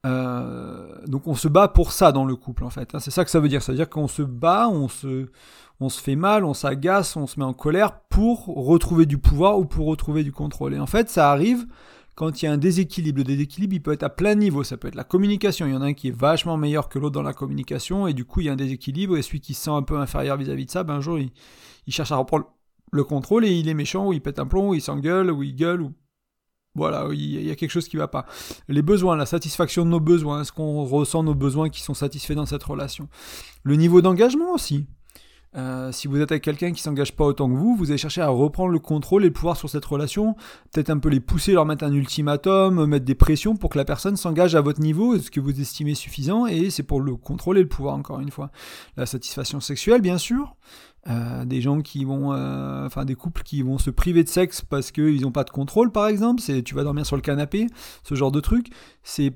Euh, 0.05 1.05
donc 1.07 1.27
on 1.27 1.35
se 1.35 1.49
bat 1.49 1.67
pour 1.67 1.91
ça 1.91 2.13
dans 2.13 2.23
le 2.25 2.35
couple 2.35 2.63
en 2.63 2.69
fait. 2.69 2.95
Hein. 2.95 2.99
C'est 2.99 3.11
ça 3.11 3.25
que 3.25 3.31
ça 3.31 3.39
veut 3.39 3.49
dire. 3.49 3.61
C'est-à-dire 3.61 3.89
qu'on 3.89 4.07
se 4.07 4.21
bat, 4.21 4.69
on 4.69 4.87
se, 4.87 5.27
on 5.79 5.89
se 5.89 6.01
fait 6.01 6.15
mal, 6.15 6.45
on 6.45 6.53
s'agace, 6.53 7.15
on 7.15 7.27
se 7.27 7.39
met 7.39 7.45
en 7.45 7.53
colère 7.53 7.99
pour 8.09 8.45
retrouver 8.45 9.05
du 9.05 9.17
pouvoir 9.17 9.59
ou 9.59 9.65
pour 9.65 9.87
retrouver 9.87 10.23
du 10.23 10.31
contrôle. 10.31 10.73
Et 10.73 10.79
en 10.79 10.87
fait, 10.87 11.09
ça 11.09 11.31
arrive 11.31 11.65
quand 12.19 12.41
il 12.41 12.45
y 12.45 12.47
a 12.49 12.51
un 12.51 12.57
déséquilibre. 12.57 13.19
Le 13.19 13.23
déséquilibre, 13.23 13.73
il 13.75 13.81
peut 13.81 13.93
être 13.93 14.03
à 14.03 14.09
plein 14.09 14.35
niveau. 14.35 14.65
Ça 14.65 14.75
peut 14.75 14.89
être 14.89 14.95
la 14.95 15.05
communication. 15.05 15.65
Il 15.65 15.73
y 15.73 15.75
en 15.75 15.81
a 15.81 15.85
un 15.85 15.93
qui 15.93 16.09
est 16.09 16.15
vachement 16.15 16.57
meilleur 16.57 16.89
que 16.89 16.99
l'autre 16.99 17.13
dans 17.13 17.23
la 17.23 17.31
communication, 17.31 18.07
et 18.07 18.13
du 18.13 18.25
coup, 18.25 18.41
il 18.41 18.47
y 18.47 18.49
a 18.49 18.51
un 18.51 18.57
déséquilibre, 18.57 19.15
et 19.15 19.21
celui 19.21 19.39
qui 19.39 19.53
se 19.53 19.63
sent 19.63 19.71
un 19.71 19.83
peu 19.83 19.97
inférieur 19.97 20.35
vis-à-vis 20.35 20.65
de 20.65 20.71
ça, 20.71 20.83
ben, 20.83 20.95
un 20.95 21.01
jour, 21.01 21.17
il, 21.17 21.31
cherche 21.87 22.11
à 22.11 22.17
reprendre 22.17 22.51
le 22.91 23.05
contrôle, 23.05 23.45
et 23.45 23.51
il 23.51 23.69
est 23.69 23.73
méchant, 23.73 24.05
ou 24.05 24.11
il 24.11 24.19
pète 24.19 24.37
un 24.37 24.47
plomb, 24.47 24.67
ou 24.67 24.73
il 24.73 24.81
s'engueule, 24.81 25.31
ou 25.31 25.43
il 25.43 25.55
gueule, 25.55 25.81
ou 25.81 25.93
voilà, 26.75 27.07
il 27.13 27.41
y 27.41 27.51
a 27.51 27.55
quelque 27.55 27.71
chose 27.71 27.87
qui 27.87 27.95
va 27.95 28.09
pas. 28.09 28.25
Les 28.67 28.81
besoins, 28.81 29.15
la 29.15 29.25
satisfaction 29.25 29.85
de 29.85 29.89
nos 29.89 30.01
besoins, 30.01 30.41
est-ce 30.41 30.51
qu'on 30.51 30.83
ressent 30.83 31.23
nos 31.23 31.35
besoins 31.35 31.69
qui 31.69 31.81
sont 31.81 31.93
satisfaits 31.93 32.33
dans 32.33 32.45
cette 32.45 32.63
relation 32.63 33.07
Le 33.63 33.77
niveau 33.77 34.01
d'engagement 34.01 34.53
aussi. 34.53 34.87
Euh, 35.55 35.91
si 35.91 36.07
vous 36.07 36.21
êtes 36.21 36.31
avec 36.31 36.43
quelqu'un 36.43 36.71
qui 36.71 36.81
s'engage 36.81 37.15
pas 37.15 37.25
autant 37.25 37.49
que 37.49 37.55
vous, 37.55 37.75
vous 37.75 37.89
allez 37.89 37.97
chercher 37.97 38.21
à 38.21 38.29
reprendre 38.29 38.71
le 38.71 38.79
contrôle 38.79 39.23
et 39.23 39.27
le 39.27 39.33
pouvoir 39.33 39.57
sur 39.57 39.69
cette 39.69 39.85
relation, 39.85 40.35
peut-être 40.71 40.91
un 40.91 40.99
peu 40.99 41.09
les 41.09 41.19
pousser, 41.19 41.53
leur 41.53 41.65
mettre 41.65 41.83
un 41.83 41.93
ultimatum, 41.93 42.85
mettre 42.85 43.05
des 43.05 43.15
pressions 43.15 43.55
pour 43.55 43.71
que 43.71 43.77
la 43.77 43.85
personne 43.85 44.15
s'engage 44.15 44.55
à 44.55 44.61
votre 44.61 44.79
niveau, 44.79 45.17
ce 45.17 45.31
que 45.31 45.39
vous 45.39 45.59
estimez 45.59 45.95
suffisant, 45.95 46.45
et 46.45 46.69
c'est 46.69 46.83
pour 46.83 47.01
le 47.01 47.15
contrôle 47.15 47.57
et 47.57 47.63
le 47.63 47.67
pouvoir, 47.67 47.95
encore 47.95 48.19
une 48.19 48.31
fois. 48.31 48.51
La 48.95 49.05
satisfaction 49.05 49.59
sexuelle, 49.59 50.01
bien 50.01 50.19
sûr. 50.19 50.55
Euh, 51.07 51.45
des 51.45 51.61
gens 51.61 51.81
qui 51.81 52.03
vont, 52.03 52.33
euh, 52.33 52.85
enfin 52.85 53.05
des 53.05 53.15
couples 53.15 53.41
qui 53.43 53.61
vont 53.61 53.77
se 53.77 53.89
priver 53.89 54.23
de 54.23 54.29
sexe 54.29 54.61
parce 54.61 54.91
qu'ils 54.91 55.21
n'ont 55.21 55.31
pas 55.31 55.45
de 55.45 55.49
contrôle, 55.49 55.91
par 55.91 56.07
exemple. 56.07 56.41
C'est 56.41 56.61
tu 56.61 56.75
vas 56.75 56.83
dormir 56.83 57.05
sur 57.05 57.15
le 57.15 57.21
canapé, 57.21 57.67
ce 58.03 58.15
genre 58.15 58.31
de 58.31 58.41
truc. 58.41 58.67
C'est 59.01 59.33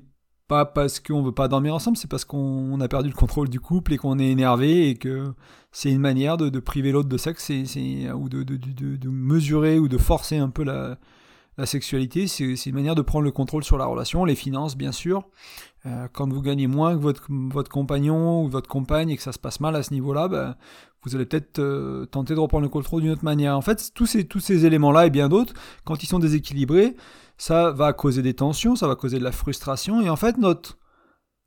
pas 0.48 0.66
parce 0.66 1.00
qu'on 1.00 1.22
veut 1.22 1.32
pas 1.32 1.48
dormir 1.48 1.74
ensemble, 1.74 1.96
c'est 1.96 2.10
parce 2.10 2.24
qu'on 2.24 2.80
a 2.80 2.88
perdu 2.88 3.08
le 3.08 3.14
contrôle 3.14 3.48
du 3.48 3.60
couple 3.60 3.94
et 3.94 3.96
qu'on 3.96 4.18
est 4.18 4.30
énervé 4.30 4.90
et 4.90 4.96
que 4.96 5.32
c'est 5.72 5.90
une 5.90 6.00
manière 6.00 6.36
de, 6.36 6.58
priver 6.60 6.92
l'autre 6.92 7.08
de 7.08 7.16
sexe 7.16 7.50
ou 7.50 8.28
de, 8.28 9.08
mesurer 9.08 9.78
ou 9.78 9.88
de 9.88 9.98
forcer 9.98 10.36
un 10.36 10.50
peu 10.50 10.64
la, 10.64 10.98
sexualité. 11.64 12.26
C'est 12.26 12.66
une 12.66 12.74
manière 12.74 12.94
de 12.94 13.02
prendre 13.02 13.24
le 13.24 13.30
contrôle 13.30 13.64
sur 13.64 13.78
la 13.78 13.86
relation, 13.86 14.24
les 14.24 14.34
finances 14.34 14.76
bien 14.76 14.92
sûr. 14.92 15.24
Euh, 15.86 16.08
quand 16.12 16.30
vous 16.30 16.42
gagnez 16.42 16.66
moins 16.66 16.94
que 16.94 17.00
votre, 17.00 17.70
compagnon 17.70 18.44
ou 18.44 18.48
votre 18.48 18.68
compagne 18.68 19.10
et 19.10 19.16
que 19.16 19.22
ça 19.22 19.32
se 19.32 19.38
passe 19.38 19.60
mal 19.60 19.76
à 19.76 19.82
ce 19.82 19.92
niveau-là, 19.92 20.28
ben, 20.28 20.56
vous 21.04 21.14
allez 21.14 21.26
peut-être 21.26 21.58
euh, 21.58 22.06
tenter 22.06 22.34
de 22.34 22.40
reprendre 22.40 22.62
le 22.62 22.70
contrôle 22.70 23.02
d'une 23.02 23.10
autre 23.10 23.24
manière. 23.24 23.56
En 23.56 23.60
fait, 23.60 23.92
tous 23.94 24.06
ces 24.06 24.66
éléments-là 24.66 25.06
et 25.06 25.10
bien 25.10 25.28
d'autres, 25.28 25.54
quand 25.84 26.02
ils 26.02 26.06
sont 26.06 26.18
déséquilibrés, 26.18 26.96
ça 27.36 27.70
va 27.70 27.92
causer 27.92 28.22
des 28.22 28.34
tensions, 28.34 28.76
ça 28.76 28.88
va 28.88 28.96
causer 28.96 29.18
de 29.18 29.24
la 29.24 29.32
frustration, 29.32 30.00
et 30.00 30.10
en 30.10 30.16
fait, 30.16 30.38
notre, 30.38 30.78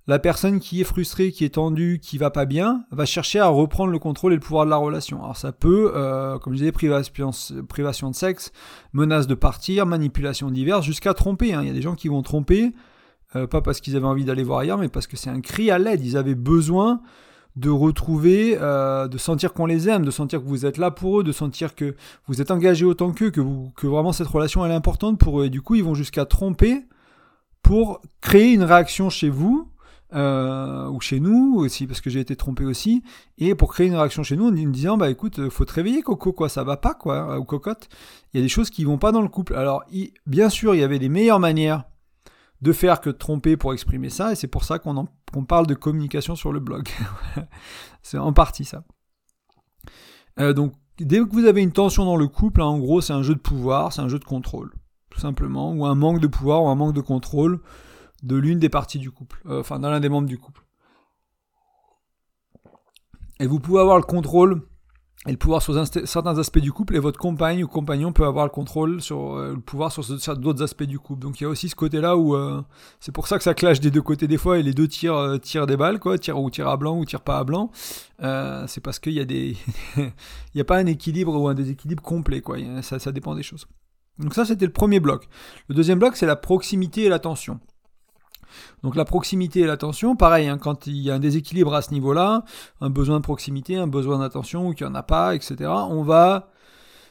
la 0.08 0.20
personne 0.20 0.60
qui 0.60 0.80
est 0.80 0.86
frustrée, 0.86 1.32
qui 1.32 1.44
est 1.44 1.56
tendue, 1.56 2.00
qui 2.02 2.18
va 2.18 2.32
pas 2.32 2.46
bien, 2.46 2.86
va 2.92 3.06
chercher 3.06 3.40
à 3.40 3.48
reprendre 3.48 3.92
le 3.92 4.00
contrôle 4.00 4.32
et 4.32 4.36
le 4.36 4.42
pouvoir 4.42 4.64
de 4.64 4.70
la 4.70 4.78
relation. 4.78 5.22
Alors 5.22 5.36
ça 5.36 5.52
peut, 5.52 5.92
euh, 5.96 6.40
comme 6.40 6.54
je 6.54 6.60
disais, 6.60 6.72
privation, 6.72 8.10
de 8.10 8.16
sexe, 8.16 8.54
menace 8.94 9.28
de 9.28 9.36
partir, 9.36 9.86
manipulation 9.86 10.50
diverse, 10.50 10.86
jusqu'à 10.86 11.14
tromper. 11.14 11.54
Hein. 11.54 11.62
Il 11.64 11.68
y 11.68 11.72
a 11.72 11.74
des 11.74 11.82
gens 11.82 11.96
qui 11.96 12.08
vont 12.08 12.22
tromper, 12.22 12.72
euh, 13.36 13.48
pas 13.48 13.62
parce 13.62 13.82
qu'ils 13.82 13.98
avaient 13.98 14.06
envie 14.06 14.24
d'aller 14.24 14.44
voir 14.44 14.60
ailleurs, 14.60 14.78
mais 14.78 14.88
parce 14.88 15.08
que 15.08 15.18
c'est 15.18 15.30
un 15.30 15.42
cri 15.42 15.72
à 15.72 15.78
l'aide. 15.78 16.06
Ils 16.06 16.16
avaient 16.16 16.36
besoin 16.36 17.02
de 17.58 17.72
retrouver, 17.72 18.56
euh, 18.62 19.08
de 19.08 19.18
sentir 19.18 19.52
qu'on 19.52 19.66
les 19.66 19.90
aime, 19.90 20.06
de 20.06 20.12
sentir 20.12 20.42
que 20.42 20.48
vous 20.48 20.68
êtes 20.68 20.78
là 20.78 20.92
pour 20.92 21.20
eux, 21.20 21.24
de 21.24 21.32
sentir 21.32 21.74
que 21.74 21.96
vous 22.28 22.40
êtes 22.40 22.52
engagé 22.52 22.86
autant 22.86 23.12
qu'eux, 23.12 23.32
que, 23.32 23.42
que 23.76 23.88
vraiment 23.88 24.14
cette 24.14 24.28
relation 24.28 24.64
elle 24.64 24.72
est 24.72 24.76
importante 24.76 25.20
pour 25.20 25.42
eux. 25.42 25.46
Et 25.46 25.50
du 25.50 25.64
coup, 25.64 25.74
ils 25.74 25.84
vont 25.84 25.96
jusqu'à 25.96 26.26
tromper 26.26 26.86
pour 27.64 28.02
créer 28.22 28.54
une 28.54 28.62
réaction 28.62 29.10
chez 29.10 29.30
vous, 29.30 29.72
euh, 30.14 30.88
ou 30.90 31.02
chez 31.02 31.20
nous 31.20 31.56
aussi, 31.58 31.88
parce 31.88 32.00
que 32.00 32.12
j'ai 32.12 32.20
été 32.20 32.36
trompé 32.36 32.64
aussi, 32.64 33.02
et 33.40 33.56
pour 33.56 33.74
créer 33.74 33.88
une 33.88 33.96
réaction 33.96 34.22
chez 34.22 34.38
nous 34.38 34.50
en 34.50 34.52
disant, 34.52 34.96
bah 34.96 35.10
écoute, 35.10 35.50
faut 35.50 35.66
te 35.66 35.74
réveiller 35.74 36.04
Coco, 36.04 36.34
quoi, 36.34 36.50
ça 36.50 36.64
va 36.64 36.78
pas, 36.78 36.94
quoi, 36.94 37.40
ou 37.40 37.44
cocotte. 37.44 37.90
Il 38.34 38.38
y 38.38 38.40
a 38.40 38.44
des 38.44 38.50
choses 38.50 38.70
qui 38.70 38.84
vont 38.84 39.00
pas 39.00 39.12
dans 39.12 39.24
le 39.24 39.30
couple. 39.30 39.56
Alors, 39.56 39.84
bien 40.28 40.50
sûr, 40.50 40.76
il 40.76 40.80
y 40.80 40.84
avait 40.84 41.00
des 41.00 41.10
meilleures 41.10 41.40
manières 41.40 41.86
de 42.62 42.72
faire 42.72 43.02
que 43.02 43.10
de 43.10 43.18
tromper 43.18 43.58
pour 43.58 43.74
exprimer 43.74 44.12
ça, 44.12 44.32
et 44.32 44.36
c'est 44.36 44.48
pour 44.48 44.64
ça 44.64 44.78
qu'on 44.78 45.08
parle 45.48 45.68
de 45.68 45.74
communication 45.74 46.36
sur 46.36 46.52
le 46.52 46.60
blog. 46.60 46.88
c'est 48.02 48.18
en 48.18 48.34
partie 48.34 48.66
ça. 48.66 48.84
Euh, 50.40 50.54
donc, 50.54 50.74
dès 51.00 51.20
que 51.20 51.32
vous 51.32 51.46
avez 51.46 51.62
une 51.62 51.72
tension 51.72 52.06
dans 52.06 52.16
le 52.16 52.28
couple, 52.28 52.62
hein, 52.62 52.66
en 52.66 52.80
gros, 52.80 53.02
c'est 53.02 53.14
un 53.14 53.24
jeu 53.24 53.36
de 53.36 53.40
pouvoir, 53.40 53.94
c'est 53.94 54.02
un 54.02 54.08
jeu 54.08 54.20
de 54.20 54.26
contrôle, 54.26 54.74
tout 55.10 55.20
simplement, 55.20 55.74
ou 55.74 55.86
un 55.86 55.96
manque 55.96 56.20
de 56.20 56.28
pouvoir, 56.28 56.64
ou 56.64 56.68
un 56.68 56.76
manque 56.76 56.94
de 56.94 57.02
contrôle 57.02 57.62
de 58.24 58.36
l'une 58.36 58.60
des 58.60 58.70
parties 58.70 59.00
du 59.00 59.12
couple, 59.12 59.42
euh, 59.48 59.60
enfin, 59.60 59.80
dans 59.80 59.90
l'un 59.90 60.00
des 60.00 60.10
membres 60.10 60.28
du 60.28 60.38
couple. 60.38 60.64
Et 63.40 63.48
vous 63.48 63.60
pouvez 63.60 63.80
avoir 63.80 63.98
le 63.98 64.04
contrôle 64.04 64.68
et 65.26 65.32
le 65.32 65.38
pouvoir 65.38 65.62
sur 65.62 65.74
certains 66.06 66.38
aspects 66.38 66.60
du 66.60 66.72
couple, 66.72 66.96
et 66.96 67.00
votre 67.00 67.20
compagne 67.20 67.64
ou 67.64 67.68
compagnon 67.68 68.14
peut 68.14 68.26
avoir 68.26 68.46
le 68.46 68.52
contrôle 68.52 69.02
sur 69.02 69.36
euh, 69.36 69.54
le 69.56 69.60
pouvoir 69.60 69.92
sur, 69.92 70.04
d'autres 70.38 70.64
aspects 70.64 70.84
du 70.84 71.00
couple. 71.00 71.22
Donc 71.22 71.42
il 71.42 71.44
y 71.44 71.48
a 71.48 71.50
aussi 71.50 71.70
ce 71.70 71.76
côté-là 71.76 72.16
où 72.16 72.36
euh, 72.36 72.62
c'est 73.00 73.12
pour 73.12 73.28
ça 73.28 73.38
que 73.38 73.44
ça 73.44 73.56
clash 73.56 73.80
des 73.80 73.90
deux 73.90 74.02
côtés 74.02 74.28
des 74.28 74.38
fois, 74.38 74.60
et 74.60 74.64
les 74.64 74.74
deux 74.74 74.88
tirent, 74.88 75.16
euh, 75.16 75.38
tirent 75.38 75.66
des 75.66 75.76
balles, 75.76 76.00
quoi, 76.00 76.18
tirent 76.20 76.40
ou 76.40 76.50
tirent 76.52 76.70
à 76.70 76.78
blanc 76.78 76.98
ou 76.98 77.04
tirent 77.04 77.22
pas 77.22 77.40
à 77.40 77.44
blanc. 77.44 77.72
c'est 78.68 78.82
parce 78.82 79.00
qu'il 79.00 79.14
y 79.14 79.20
a 79.20 79.26
des, 79.26 79.58
il 79.98 80.12
n'y 80.56 80.62
a 80.62 80.66
pas 80.66 80.78
un 80.78 80.86
équilibre 80.86 81.36
ou 81.36 81.48
un 81.48 81.56
déséquilibre 81.56 82.04
complet, 82.04 82.42
quoi. 82.42 82.58
Ça, 82.82 83.00
ça 83.00 83.12
dépend 83.12 83.34
des 83.34 83.44
choses. 83.44 83.66
Donc 84.20 84.34
ça, 84.34 84.46
c'était 84.46 84.66
le 84.66 84.72
premier 84.72 85.00
bloc. 85.00 85.28
Le 85.68 85.76
deuxième 85.76 86.00
bloc, 86.00 86.16
c'est 86.16 86.26
la 86.26 86.36
proximité 86.36 87.04
et 87.04 87.10
l'attention. 87.10 87.60
Donc 88.84 88.96
la 88.96 89.06
proximité 89.06 89.62
et 89.62 89.66
l'attention, 89.66 90.16
pareil, 90.16 90.48
hein, 90.48 90.58
quand 90.58 90.88
il 90.88 90.98
y 90.98 91.12
a 91.12 91.16
un 91.16 91.20
déséquilibre 91.20 91.74
à 91.74 91.82
ce 91.82 91.92
niveau-là, 91.92 92.44
un 92.82 92.90
besoin 92.90 93.18
de 93.18 93.24
proximité, 93.24 93.76
un 93.76 93.88
besoin 93.88 94.20
d'attention 94.20 94.68
ou 94.68 94.74
qu'il 94.74 94.86
n'y 94.88 94.92
en 94.92 94.96
a 94.96 95.04
pas, 95.04 95.36
etc., 95.36 95.70
on 95.90 96.04
va 96.04 96.50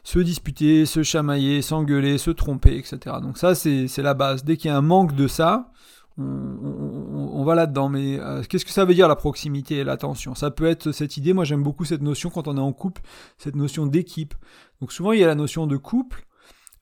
se 0.05 0.21
disputer, 0.21 0.87
se 0.87 1.03
chamailler, 1.03 1.63
s'engueuler, 1.63 2.19
se 2.19 2.31
tromper, 2.31 2.79
etc. 2.79 3.17
Donc 3.21 3.39
ça, 3.39 3.57
c'est 3.57 3.99
la 3.99 4.15
base. 4.15 4.45
Dès 4.45 4.57
qu'il 4.57 4.71
y 4.71 4.73
a 4.73 4.77
un 4.77 4.83
manque 4.83 5.17
de 5.17 5.27
ça, 5.27 5.73
on, 6.19 7.45
va 7.45 7.55
là-dedans. 7.55 7.89
Mais 7.89 8.19
euh, 8.21 8.43
qu'est-ce 8.49 8.65
que 8.65 8.71
ça 8.71 8.85
veut 8.85 8.95
dire 8.95 9.09
la 9.09 9.17
proximité 9.17 9.79
et 9.79 9.85
l'attention? 9.85 10.35
Ça 10.35 10.51
peut 10.51 10.67
être 10.67 10.93
cette 10.93 11.17
idée, 11.17 11.33
moi 11.33 11.45
j'aime 11.45 11.63
beaucoup 11.63 11.85
cette 11.85 12.03
notion 12.03 12.31
quand 12.31 12.49
on 12.49 12.57
est 12.57 12.61
en 12.61 12.73
couple, 12.73 13.03
cette 13.39 13.57
notion 13.57 13.87
d'équipe. 13.87 14.35
Donc 14.81 14.93
souvent 14.93 15.13
il 15.13 15.21
y 15.21 15.25
a 15.25 15.27
la 15.27 15.35
notion 15.35 15.67
de 15.67 15.77
couple, 15.77 16.25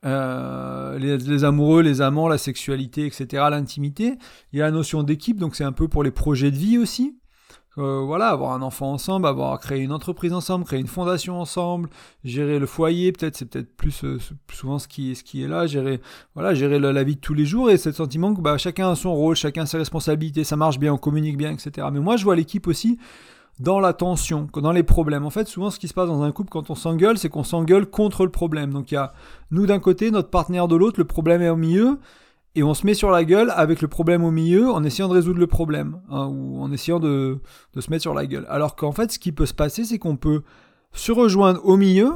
euh, 0.05 0.99
les, 0.99 1.45
amoureux, 1.45 1.83
les 1.83 2.01
amants, 2.01 2.29
la 2.29 2.39
sexualité, 2.39 3.07
etc., 3.07 3.45
l'intimité. 3.51 4.19
Il 4.53 4.59
y 4.59 4.63
a 4.63 4.67
la 4.67 4.71
notion 4.71 5.03
d'équipe, 5.03 5.39
donc 5.39 5.57
c'est 5.57 5.65
un 5.65 5.73
peu 5.73 5.89
pour 5.89 6.03
les 6.03 6.11
projets 6.11 6.51
de 6.51 6.57
vie 6.57 6.79
aussi. 6.79 7.19
Euh, 7.77 8.03
voilà, 8.07 8.29
avoir 8.29 8.53
un 8.53 8.63
enfant 8.63 8.93
ensemble, 8.93 9.27
avoir 9.27 9.59
créé 9.59 9.81
une 9.81 9.91
entreprise 9.91 10.33
ensemble, 10.33 10.65
créer 10.65 10.79
une 10.79 10.87
fondation 10.87 11.41
ensemble, 11.41 11.89
gérer 12.23 12.61
le 12.61 12.67
foyer, 12.67 13.11
peut-être 13.11 13.37
c'est 13.37 13.47
peut-être 13.47 13.75
plus 13.77 14.05
euh, 14.05 14.19
souvent 14.53 14.79
ce 14.79 14.87
qui, 14.87 15.11
est 15.11 15.49
là, 15.49 15.67
gérer 15.67 16.01
voilà, 16.35 16.55
gérer 16.55 16.79
la, 16.79 17.03
vie 17.03 17.17
de 17.17 17.21
tous 17.21 17.35
les 17.35 17.45
jours 17.45 17.71
et 17.71 17.77
ce 17.77 17.91
sentiment 17.91 18.33
que 18.33 18.41
bah, 18.41 18.59
chacun 18.59 18.91
a 18.91 18.95
son 18.95 19.13
rôle, 19.13 19.35
chacun 19.35 19.63
a 19.63 19.67
ses 19.67 19.79
responsabilités, 19.79 20.45
ça 20.45 20.55
marche 20.55 20.79
bien, 20.79 20.93
on 20.93 20.99
communique 20.99 21.37
bien, 21.37 21.51
etc. 21.51 21.89
Mais 21.93 21.99
moi 21.99 22.17
je 22.17 22.23
vois 22.23 22.37
l'équipe 22.37 22.69
aussi 22.69 22.97
dans 23.61 23.79
la 23.79 23.93
tension, 23.93 24.49
dans 24.55 24.73
les 24.73 24.83
problèmes. 24.83 25.25
En 25.25 25.31
fait, 25.31 25.47
souvent, 25.47 25.71
ce 25.71 25.79
qui 25.79 25.89
se 25.89 25.95
passe 25.95 26.09
dans 26.09 26.23
un 26.23 26.33
couple 26.33 26.51
quand 26.51 26.71
on 26.71 26.75
s'engueule, 26.75 27.19
c'est 27.19 27.29
qu'on 27.29 27.45
s'engueule 27.45 27.87
contre 27.87 28.25
le 28.25 28.31
problème. 28.31 28.73
Donc, 28.73 28.91
il 28.91 28.95
y 28.95 28.99
a 28.99 29.13
nous 29.51 29.67
d'un 29.67 29.79
côté, 29.79 30.11
notre 30.11 30.31
partenaire 30.31 30.69
de 30.69 30.77
l'autre, 30.77 30.99
le 30.99 31.05
problème 31.05 31.43
est 31.43 31.49
au 31.49 31.57
milieu, 31.57 31.99
et 32.57 32.63
on 32.63 32.75
se 32.75 32.87
met 32.87 32.95
sur 32.95 33.11
la 33.11 33.25
gueule 33.25 33.53
avec 33.55 33.81
le 33.81 33.89
problème 33.89 34.25
au 34.25 34.31
milieu 34.31 34.71
en 34.71 34.85
essayant 34.85 35.09
de 35.09 35.15
résoudre 35.15 35.39
le 35.39 35.47
problème, 35.47 36.01
hein, 36.11 36.27
ou 36.27 36.61
en 36.61 36.71
essayant 36.73 37.01
de, 37.01 37.41
se 37.79 37.91
mettre 37.91 38.03
sur 38.03 38.15
la 38.15 38.27
gueule. 38.27 38.47
Alors 38.49 38.77
qu'en 38.77 38.93
fait, 38.93 39.13
ce 39.13 39.19
qui 39.19 39.33
peut 39.33 39.47
se 39.47 39.55
passer, 39.55 39.85
c'est 39.85 39.99
qu'on 39.99 40.17
peut 40.17 40.43
se 40.93 41.13
rejoindre 41.13 41.61
au 41.65 41.77
milieu, 41.77 42.13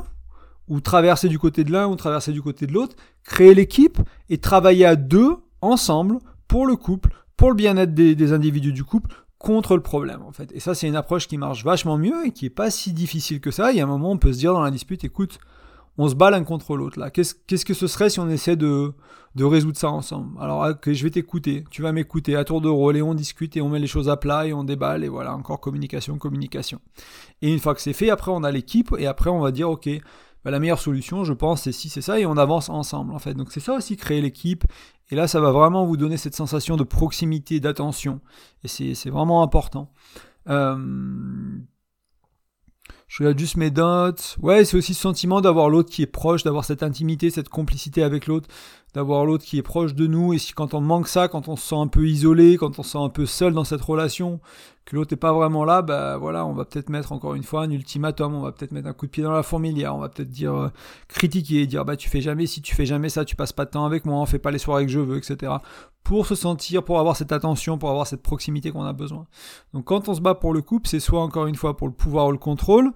ou 0.68 0.80
traverser 0.80 1.28
du 1.28 1.38
côté 1.38 1.64
de 1.64 1.72
l'un, 1.72 1.86
ou 1.86 1.96
traverser 1.96 2.32
du 2.32 2.42
côté 2.42 2.66
de 2.66 2.72
l'autre, 2.72 2.96
créer 3.24 3.54
l'équipe, 3.54 3.98
et 4.28 4.38
travailler 4.38 4.86
à 4.86 4.96
deux, 4.96 5.36
ensemble, 5.60 6.18
pour 6.46 6.66
le 6.66 6.76
couple, 6.76 7.10
pour 7.36 7.50
le 7.50 7.56
bien-être 7.56 7.94
des 7.94 8.32
individus 8.32 8.72
du 8.72 8.84
couple, 8.84 9.10
contre 9.38 9.76
le 9.76 9.82
problème 9.82 10.22
en 10.22 10.32
fait. 10.32 10.50
Et 10.52 10.60
ça 10.60 10.74
c'est 10.74 10.88
une 10.88 10.96
approche 10.96 11.28
qui 11.28 11.38
marche 11.38 11.64
vachement 11.64 11.96
mieux 11.96 12.26
et 12.26 12.32
qui 12.32 12.46
est 12.46 12.50
pas 12.50 12.70
si 12.70 12.92
difficile 12.92 13.40
que 13.40 13.50
ça. 13.50 13.72
Il 13.72 13.78
y 13.78 13.80
a 13.80 13.84
un 13.84 13.88
moment 13.88 14.10
on 14.10 14.18
peut 14.18 14.32
se 14.32 14.38
dire 14.38 14.52
dans 14.52 14.62
la 14.62 14.70
dispute, 14.70 15.04
écoute, 15.04 15.38
on 15.96 16.08
se 16.08 16.14
bat 16.14 16.30
l'un 16.30 16.44
contre 16.44 16.76
l'autre 16.76 16.98
là. 16.98 17.10
Qu'est-ce, 17.10 17.64
que 17.64 17.74
ce 17.74 17.86
serait 17.86 18.10
si 18.10 18.20
on 18.20 18.28
essaie 18.28 18.56
de, 18.56 18.92
de 19.34 19.44
résoudre 19.44 19.78
ça 19.78 19.90
ensemble? 19.90 20.36
Alors 20.40 20.68
ok, 20.68 20.92
je 20.92 21.04
vais 21.04 21.10
t'écouter, 21.10 21.64
tu 21.70 21.82
vas 21.82 21.92
m'écouter 21.92 22.36
à 22.36 22.44
tour 22.44 22.60
de 22.60 22.68
rôle 22.68 22.96
et 22.96 23.02
on 23.02 23.14
discute 23.14 23.56
et 23.56 23.60
on 23.60 23.68
met 23.68 23.78
les 23.78 23.86
choses 23.86 24.08
à 24.08 24.16
plat 24.16 24.46
et 24.46 24.52
on 24.52 24.64
déballe 24.64 25.04
et 25.04 25.08
voilà 25.08 25.34
encore 25.34 25.60
communication, 25.60 26.18
communication. 26.18 26.80
Et 27.42 27.52
une 27.52 27.58
fois 27.60 27.74
que 27.74 27.80
c'est 27.80 27.92
fait, 27.92 28.10
après 28.10 28.30
on 28.32 28.42
a 28.44 28.50
l'équipe 28.50 28.94
et 28.98 29.06
après 29.06 29.30
on 29.30 29.40
va 29.40 29.52
dire 29.52 29.70
ok, 29.70 29.88
bah, 30.44 30.52
la 30.52 30.60
meilleure 30.60 30.78
solution, 30.78 31.24
je 31.24 31.32
pense, 31.32 31.62
c'est 31.62 31.72
si 31.72 31.88
c'est 31.88 32.00
ça, 32.00 32.18
et 32.18 32.26
on 32.26 32.36
avance 32.36 32.68
ensemble, 32.68 33.12
en 33.12 33.18
fait. 33.18 33.34
Donc 33.34 33.48
c'est 33.50 33.60
ça 33.60 33.74
aussi, 33.74 33.96
créer 33.96 34.20
l'équipe, 34.20 34.64
et 35.10 35.16
là, 35.16 35.26
ça 35.28 35.40
va 35.40 35.52
vraiment 35.52 35.84
vous 35.84 35.96
donner 35.96 36.16
cette 36.16 36.34
sensation 36.34 36.76
de 36.76 36.84
proximité, 36.84 37.60
d'attention, 37.60 38.20
et 38.64 38.68
c'est 38.68 39.10
vraiment 39.10 39.42
important. 39.42 39.92
Euh, 40.48 41.58
je 43.08 43.22
regarde 43.22 43.38
juste 43.38 43.56
mes 43.56 43.70
notes. 43.70 44.36
Ouais, 44.42 44.64
c'est 44.64 44.76
aussi 44.76 44.92
ce 44.92 45.00
sentiment 45.00 45.40
d'avoir 45.40 45.70
l'autre 45.70 45.90
qui 45.90 46.02
est 46.02 46.06
proche, 46.06 46.42
d'avoir 46.42 46.64
cette 46.64 46.82
intimité, 46.82 47.30
cette 47.30 47.48
complicité 47.48 48.02
avec 48.02 48.26
l'autre, 48.26 48.48
d'avoir 48.98 49.24
l'autre 49.24 49.44
qui 49.44 49.58
est 49.58 49.62
proche 49.62 49.94
de 49.94 50.08
nous. 50.08 50.32
Et 50.32 50.38
si 50.38 50.52
quand 50.52 50.74
on 50.74 50.80
manque 50.80 51.06
ça, 51.06 51.28
quand 51.28 51.46
on 51.46 51.54
se 51.54 51.68
sent 51.68 51.76
un 51.76 51.86
peu 51.86 52.08
isolé, 52.08 52.56
quand 52.56 52.80
on 52.80 52.82
se 52.82 52.90
sent 52.90 52.98
un 52.98 53.08
peu 53.08 53.26
seul 53.26 53.52
dans 53.52 53.62
cette 53.62 53.80
relation, 53.80 54.40
que 54.84 54.96
l'autre 54.96 55.12
n'est 55.12 55.18
pas 55.18 55.32
vraiment 55.32 55.64
là, 55.64 55.82
bah 55.82 56.16
voilà, 56.16 56.44
on 56.44 56.52
va 56.52 56.64
peut-être 56.64 56.88
mettre 56.88 57.12
encore 57.12 57.36
une 57.36 57.44
fois 57.44 57.62
un 57.62 57.70
ultimatum, 57.70 58.34
on 58.34 58.40
va 58.40 58.50
peut-être 58.50 58.72
mettre 58.72 58.88
un 58.88 58.92
coup 58.92 59.06
de 59.06 59.12
pied 59.12 59.22
dans 59.22 59.30
la 59.30 59.44
fourmilière, 59.44 59.94
on 59.94 60.00
va 60.00 60.08
peut-être 60.08 60.30
dire 60.30 60.52
euh, 60.52 60.68
critiquer, 61.06 61.64
dire 61.68 61.84
bah 61.84 61.96
tu 61.96 62.08
fais 62.08 62.20
jamais, 62.20 62.46
si 62.46 62.60
tu 62.60 62.74
fais 62.74 62.86
jamais 62.86 63.08
ça, 63.08 63.24
tu 63.24 63.36
passes 63.36 63.52
pas 63.52 63.66
de 63.66 63.70
temps 63.70 63.84
avec 63.84 64.04
moi, 64.04 64.16
on 64.16 64.26
fait 64.26 64.40
pas 64.40 64.50
les 64.50 64.58
soirées 64.58 64.84
que 64.84 64.90
je 64.90 64.98
veux, 64.98 65.16
etc. 65.16 65.52
Pour 66.02 66.26
se 66.26 66.34
sentir, 66.34 66.82
pour 66.82 66.98
avoir 66.98 67.14
cette 67.14 67.30
attention, 67.30 67.78
pour 67.78 67.90
avoir 67.90 68.08
cette 68.08 68.22
proximité 68.22 68.72
qu'on 68.72 68.84
a 68.84 68.92
besoin. 68.92 69.26
Donc 69.74 69.84
quand 69.84 70.08
on 70.08 70.14
se 70.14 70.20
bat 70.20 70.34
pour 70.34 70.52
le 70.52 70.60
couple, 70.60 70.88
c'est 70.88 70.98
soit 70.98 71.22
encore 71.22 71.46
une 71.46 71.54
fois 71.54 71.76
pour 71.76 71.86
le 71.86 71.94
pouvoir 71.94 72.26
ou 72.26 72.32
le 72.32 72.38
contrôle, 72.38 72.92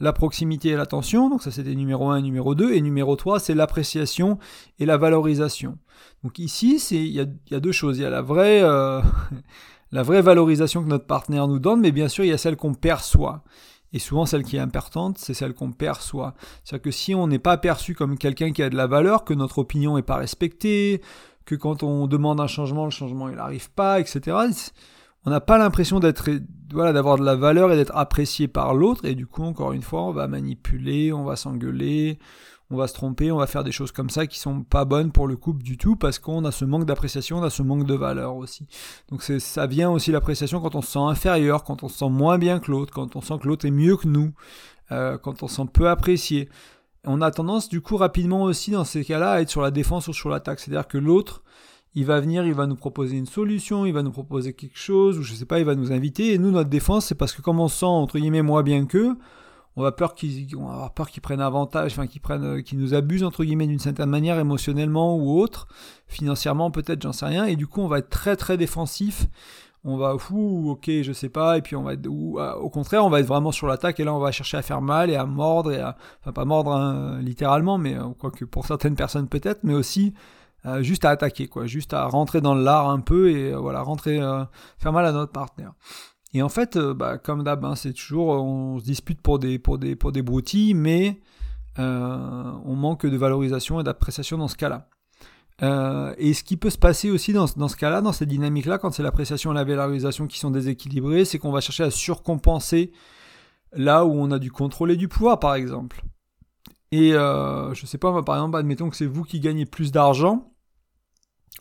la 0.00 0.12
proximité 0.12 0.70
et 0.70 0.76
l'attention, 0.76 1.28
donc 1.28 1.42
ça 1.42 1.50
c'était 1.50 1.74
numéro 1.74 2.08
1 2.10 2.18
et 2.18 2.22
numéro 2.22 2.54
2, 2.54 2.72
et 2.72 2.80
numéro 2.80 3.16
3 3.16 3.38
c'est 3.38 3.54
l'appréciation 3.54 4.38
et 4.78 4.86
la 4.86 4.96
valorisation. 4.96 5.78
Donc 6.24 6.38
ici 6.38 6.82
il 6.90 7.12
y 7.12 7.20
a, 7.54 7.60
deux 7.60 7.72
choses, 7.72 7.98
il 7.98 8.02
y 8.02 8.06
a 8.06 8.10
la 8.10 8.22
vraie, 8.22 8.62
euh, 8.62 9.00
la 9.92 10.02
vraie 10.02 10.22
valorisation 10.22 10.82
que 10.82 10.88
notre 10.88 11.06
partenaire 11.06 11.46
nous 11.46 11.58
donne, 11.58 11.80
mais 11.80 11.92
bien 11.92 12.08
sûr 12.08 12.24
il 12.24 12.28
y 12.28 12.32
a 12.32 12.38
celle 12.38 12.56
qu'on 12.56 12.74
perçoit. 12.74 13.42
Et 13.92 13.98
souvent 13.98 14.24
celle 14.24 14.44
qui 14.44 14.56
est 14.56 14.60
importante, 14.60 15.18
c'est 15.18 15.34
celle 15.34 15.52
qu'on 15.52 15.72
perçoit. 15.72 16.34
C'est-à-dire 16.62 16.82
que 16.84 16.90
si 16.92 17.12
on 17.14 17.26
n'est 17.26 17.40
pas 17.40 17.56
perçu 17.56 17.94
comme 17.94 18.18
quelqu'un 18.18 18.52
qui 18.52 18.62
a 18.62 18.70
de 18.70 18.76
la 18.76 18.86
valeur, 18.86 19.24
que 19.24 19.34
notre 19.34 19.58
opinion 19.58 19.96
n'est 19.96 20.02
pas 20.02 20.16
respectée, 20.16 21.02
que 21.44 21.56
quand 21.56 21.82
on 21.82 22.06
demande 22.06 22.40
un 22.40 22.46
changement, 22.46 22.84
le 22.84 22.92
changement 22.92 23.28
il 23.28 23.34
n'arrive 23.34 23.70
pas, 23.72 23.98
etc 23.98 24.36
on 25.26 25.30
n'a 25.30 25.40
pas 25.40 25.58
l'impression 25.58 26.00
d'être 26.00 26.30
voilà 26.72 26.92
d'avoir 26.92 27.18
de 27.18 27.24
la 27.24 27.36
valeur 27.36 27.72
et 27.72 27.76
d'être 27.76 27.96
apprécié 27.96 28.48
par 28.48 28.74
l'autre. 28.74 29.04
Et 29.04 29.14
du 29.14 29.26
coup 29.26 29.42
encore 29.42 29.72
une 29.72 29.82
fois 29.82 30.02
on 30.02 30.12
va 30.12 30.28
manipuler 30.28 31.12
on 31.12 31.24
va 31.24 31.36
s'engueuler 31.36 32.18
on 32.70 32.76
va 32.76 32.86
se 32.86 32.94
tromper 32.94 33.32
on 33.32 33.36
va 33.36 33.46
faire 33.46 33.64
des 33.64 33.72
choses 33.72 33.92
comme 33.92 34.10
ça 34.10 34.26
qui 34.26 34.38
sont 34.38 34.62
pas 34.62 34.84
bonnes 34.84 35.10
pour 35.12 35.26
le 35.26 35.36
couple 35.36 35.62
du 35.62 35.76
tout 35.76 35.96
parce 35.96 36.18
qu'on 36.18 36.44
a 36.44 36.52
ce 36.52 36.64
manque 36.64 36.86
d'appréciation 36.86 37.38
on 37.38 37.42
a 37.42 37.50
ce 37.50 37.62
manque 37.62 37.84
de 37.84 37.94
valeur 37.94 38.36
aussi. 38.36 38.66
Donc 39.10 39.22
ça 39.22 39.66
vient 39.66 39.90
aussi 39.90 40.12
l'appréciation 40.12 40.60
quand 40.60 40.74
on 40.74 40.82
se 40.82 40.92
sent 40.92 40.98
inférieur 41.00 41.64
quand 41.64 41.82
on 41.82 41.88
se 41.88 41.98
sent 41.98 42.10
moins 42.10 42.38
bien 42.38 42.60
que 42.60 42.70
l'autre 42.70 42.92
quand 42.92 43.16
on 43.16 43.20
sent 43.20 43.34
que 43.42 43.48
l'autre 43.48 43.66
est 43.66 43.72
mieux 43.72 43.96
que 43.96 44.08
nous 44.08 44.32
euh, 44.92 45.18
quand 45.18 45.42
on 45.42 45.48
se 45.48 45.56
sent 45.56 45.68
peu 45.72 45.88
apprécié. 45.88 46.48
On 47.04 47.22
a 47.22 47.30
tendance 47.30 47.68
du 47.68 47.80
coup 47.80 47.96
rapidement 47.96 48.42
aussi 48.42 48.72
dans 48.72 48.84
ces 48.84 49.04
cas-là 49.04 49.32
à 49.32 49.40
être 49.40 49.48
sur 49.48 49.62
la 49.62 49.70
défense 49.70 50.08
ou 50.08 50.12
sur 50.12 50.28
l'attaque. 50.28 50.60
C'est-à-dire 50.60 50.86
que 50.86 50.98
l'autre 50.98 51.42
il 51.94 52.06
va 52.06 52.20
venir, 52.20 52.46
il 52.46 52.54
va 52.54 52.66
nous 52.66 52.76
proposer 52.76 53.16
une 53.16 53.26
solution, 53.26 53.84
il 53.84 53.92
va 53.92 54.02
nous 54.02 54.12
proposer 54.12 54.52
quelque 54.52 54.78
chose, 54.78 55.18
ou 55.18 55.22
je 55.22 55.34
sais 55.34 55.44
pas, 55.44 55.58
il 55.58 55.64
va 55.64 55.74
nous 55.74 55.92
inviter. 55.92 56.32
Et 56.32 56.38
nous, 56.38 56.50
notre 56.50 56.70
défense, 56.70 57.06
c'est 57.06 57.14
parce 57.14 57.32
que 57.32 57.42
comme 57.42 57.60
on 57.60 57.68
sent, 57.68 57.86
entre 57.86 58.18
guillemets, 58.18 58.42
moins 58.42 58.62
bien 58.62 58.86
qu'eux, 58.86 59.16
on 59.76 59.82
va 59.82 59.92
peur 59.92 60.14
qu'ils, 60.14 60.48
avoir 60.56 60.92
peur 60.92 61.10
qu'ils 61.10 61.22
prennent 61.22 61.40
avantage, 61.40 61.92
enfin 61.92 62.06
qu'ils 62.06 62.20
prennent, 62.20 62.62
qu'ils 62.62 62.78
nous 62.78 62.94
abusent 62.94 63.24
entre 63.24 63.44
guillemets 63.44 63.66
d'une 63.66 63.78
certaine 63.78 64.10
manière 64.10 64.38
émotionnellement 64.38 65.16
ou 65.16 65.40
autre, 65.40 65.68
financièrement 66.06 66.70
peut-être, 66.70 67.02
j'en 67.02 67.12
sais 67.12 67.26
rien. 67.26 67.46
Et 67.46 67.56
du 67.56 67.66
coup, 67.66 67.80
on 67.80 67.88
va 67.88 67.98
être 67.98 68.10
très 68.10 68.36
très 68.36 68.56
défensif. 68.56 69.26
On 69.82 69.96
va 69.96 70.18
fou, 70.18 70.72
ok, 70.72 70.90
je 71.02 71.12
sais 71.12 71.30
pas, 71.30 71.56
et 71.56 71.62
puis 71.62 71.74
on 71.74 71.82
va 71.82 71.94
être, 71.94 72.06
ou, 72.06 72.38
euh, 72.38 72.52
au 72.56 72.68
contraire, 72.68 73.06
on 73.06 73.08
va 73.08 73.20
être 73.20 73.26
vraiment 73.26 73.50
sur 73.50 73.66
l'attaque 73.66 73.98
et 73.98 74.04
là 74.04 74.12
on 74.12 74.18
va 74.18 74.30
chercher 74.30 74.58
à 74.58 74.62
faire 74.62 74.82
mal 74.82 75.08
et 75.08 75.16
à 75.16 75.24
mordre 75.24 75.72
et 75.72 75.80
à, 75.80 75.96
enfin 76.20 76.32
pas 76.32 76.44
mordre 76.44 76.72
hein, 76.72 77.18
littéralement, 77.22 77.78
mais 77.78 77.96
euh, 77.96 78.10
quoique 78.18 78.44
pour 78.44 78.66
certaines 78.66 78.94
personnes 78.94 79.26
peut-être, 79.26 79.60
mais 79.62 79.72
aussi 79.72 80.12
euh, 80.66 80.82
juste 80.82 81.04
à 81.04 81.10
attaquer, 81.10 81.48
quoi, 81.48 81.66
juste 81.66 81.94
à 81.94 82.04
rentrer 82.04 82.40
dans 82.40 82.54
l'art 82.54 82.90
un 82.90 83.00
peu 83.00 83.30
et 83.30 83.52
euh, 83.52 83.58
voilà, 83.58 83.80
rentrer, 83.82 84.20
euh, 84.20 84.44
faire 84.78 84.92
mal 84.92 85.06
à 85.06 85.12
notre 85.12 85.32
partenaire. 85.32 85.72
Et 86.34 86.42
en 86.42 86.48
fait, 86.48 86.78
bah, 86.78 87.18
comme 87.18 87.42
d'hab, 87.42 87.64
hein, 87.64 87.74
c'est 87.74 87.92
toujours, 87.92 88.28
on 88.28 88.78
se 88.78 88.84
dispute 88.84 89.20
pour 89.20 89.38
des, 89.38 89.58
pour 89.58 89.78
broutilles, 89.78 90.74
mais 90.74 91.20
on 91.76 92.76
manque 92.76 93.06
de 93.06 93.16
valorisation 93.16 93.80
et 93.80 93.84
d'appréciation 93.84 94.36
dans 94.36 94.48
ce 94.48 94.56
cas-là. 94.56 94.86
et 96.18 96.34
ce 96.34 96.44
qui 96.44 96.56
peut 96.56 96.70
se 96.70 96.78
passer 96.78 97.10
aussi 97.10 97.32
dans, 97.32 97.46
dans 97.56 97.68
ce 97.68 97.76
cas-là, 97.76 98.00
dans 98.00 98.12
cette 98.12 98.28
dynamique-là, 98.28 98.78
quand 98.78 98.92
c'est 98.92 99.02
l'appréciation 99.02 99.50
et 99.50 99.54
la 99.54 99.64
valorisation 99.64 100.28
qui 100.28 100.38
sont 100.38 100.50
déséquilibrées, 100.50 101.24
c'est 101.24 101.38
qu'on 101.38 101.50
va 101.50 101.60
chercher 101.60 101.84
à 101.84 101.90
surcompenser 101.90 102.92
là 103.72 104.04
où 104.04 104.12
on 104.12 104.30
a 104.30 104.38
du 104.38 104.52
contrôle 104.52 104.92
et 104.92 104.96
du 104.96 105.08
pouvoir, 105.08 105.40
par 105.40 105.54
exemple. 105.54 106.04
Et 106.92 107.14
euh, 107.14 107.72
je 107.74 107.86
sais 107.86 107.98
pas, 107.98 108.22
par 108.22 108.36
exemple, 108.36 108.56
admettons 108.56 108.90
que 108.90 108.96
c'est 108.96 109.06
vous 109.06 109.24
qui 109.24 109.40
gagnez 109.40 109.66
plus 109.66 109.92
d'argent. 109.92 110.52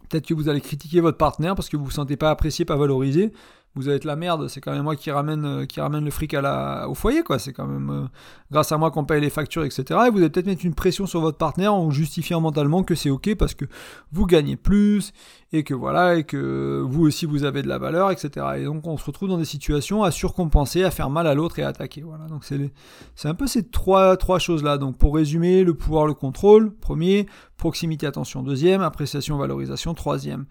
Peut-être 0.10 0.26
que 0.26 0.34
vous 0.34 0.50
allez 0.50 0.62
critiquer 0.62 1.02
votre 1.02 1.18
partenaire 1.18 1.56
parce 1.56 1.70
que 1.70 1.78
vous 1.78 1.84
ne 1.84 1.88
vous 1.88 1.94
sentez 1.94 2.18
pas 2.18 2.32
apprécié, 2.32 2.66
pas 2.66 2.78
valorisé. 2.78 3.32
Vous 3.76 3.88
allez 3.88 3.98
être 3.98 4.06
la 4.06 4.16
merde, 4.16 4.48
c'est 4.48 4.62
quand 4.62 4.72
même 4.72 4.84
moi 4.84 4.96
qui 4.96 5.12
ramène, 5.12 5.46
euh, 5.46 5.66
qui 5.66 5.80
ramène 5.80 6.04
le 6.04 6.12
fric 6.12 6.34
à 6.34 6.42
la, 6.42 6.90
au 6.90 6.96
foyer, 6.96 7.24
quoi. 7.24 7.40
C'est 7.40 7.54
quand 7.54 7.68
même 7.68 7.90
euh, 7.90 8.08
grâce 8.52 8.72
à 8.72 8.78
moi 8.78 8.90
qu'on 8.92 9.06
paye 9.06 9.22
les 9.22 9.30
factures, 9.30 9.64
etc. 9.64 9.84
Et 10.08 10.10
vous 10.10 10.18
allez 10.18 10.30
peut-être 10.30 10.48
mettre 10.48 10.66
une 10.66 10.74
pression 10.74 11.06
sur 11.06 11.22
votre 11.22 11.38
partenaire 11.38 11.74
en 11.74 11.92
justifiant 11.92 12.42
mentalement 12.42 12.84
que 12.84 12.96
c'est 12.96 13.10
ok 13.10 13.36
parce 13.36 13.54
que 13.54 13.66
vous 14.12 14.26
gagnez 14.26 14.56
plus 14.56 15.14
et 15.54 15.64
que 15.64 15.74
voilà, 15.74 16.16
et 16.16 16.24
que 16.24 16.84
vous 16.86 17.06
aussi 17.06 17.26
vous 17.26 17.44
avez 17.44 17.62
de 17.62 17.68
la 17.68 17.78
valeur, 17.78 18.12
etc. 18.12 18.46
Et 18.58 18.66
donc 18.66 18.86
on 18.88 18.98
se 18.98 19.06
retrouve 19.06 19.30
dans 19.30 19.38
des 19.38 19.46
situations 19.46 20.04
à 20.04 20.12
surcompenser, 20.12 20.84
à 20.84 20.92
faire 20.92 21.10
mal 21.10 21.28
à 21.28 21.36
l'autre 21.36 21.60
et 21.60 21.64
à 21.64 21.70
attaquer. 21.70 22.02
Voilà. 22.02 22.26
Donc 22.26 22.46
c'est, 22.46 22.72
c'est 23.16 23.28
un 23.28 23.36
peu 23.36 23.48
ces 23.48 23.68
trois, 23.68 24.18
trois 24.18 24.40
choses-là. 24.40 24.78
Donc 24.78 24.98
pour 24.98 25.16
résumer, 25.16 25.64
le 25.64 25.76
pouvoir, 25.76 26.08
le 26.08 26.16
contrôle, 26.16 26.76
premier, 26.76 27.28
proximité, 27.58 28.08
attention, 28.08 28.42
deuxième, 28.42 28.82
appréciation, 28.82 29.38
valorisation, 29.38 29.94
troisième. 29.94 30.46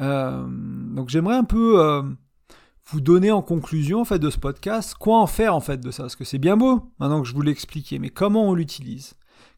Euh, 0.00 0.44
donc 0.48 1.08
j'aimerais 1.08 1.36
un 1.36 1.44
peu 1.44 2.04
vous 2.86 3.00
donner 3.00 3.30
en 3.30 3.42
conclusion 3.42 4.00
en 4.00 4.04
fait 4.04 4.18
de 4.18 4.30
ce 4.30 4.38
podcast 4.38 4.94
quoi 4.94 5.18
en 5.18 5.26
faire 5.26 5.54
en 5.54 5.60
fait 5.60 5.80
de 5.80 5.90
ça 5.90 6.04
parce 6.04 6.16
que 6.16 6.24
c'est 6.24 6.38
bien 6.38 6.56
beau 6.56 6.90
maintenant 6.98 7.22
que 7.22 7.28
je 7.28 7.34
vous 7.34 7.42
l'ai 7.42 7.50
expliqué 7.50 7.98
mais 7.98 8.10
comment 8.10 8.48
on 8.48 8.54
l'utilise? 8.54 9.14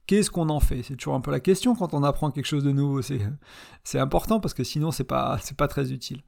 Qu'est-ce 0.06 0.30
qu'on 0.30 0.48
en 0.50 0.60
fait? 0.60 0.84
C'est 0.84 0.94
toujours 0.94 1.16
un 1.16 1.20
peu 1.20 1.32
la 1.32 1.40
question 1.40 1.74
quand 1.74 1.92
on 1.92 2.04
apprend 2.04 2.30
quelque 2.30 2.46
chose 2.46 2.62
de 2.62 2.72
nouveau 2.72 3.00
c'est 3.02 3.98
important 3.98 4.40
parce 4.40 4.54
que 4.54 4.64
sinon 4.64 4.90
c'est 4.90 5.04
pas 5.04 5.38
c'est 5.42 5.56
pas 5.56 5.68
très 5.68 5.92
utile 5.92 6.22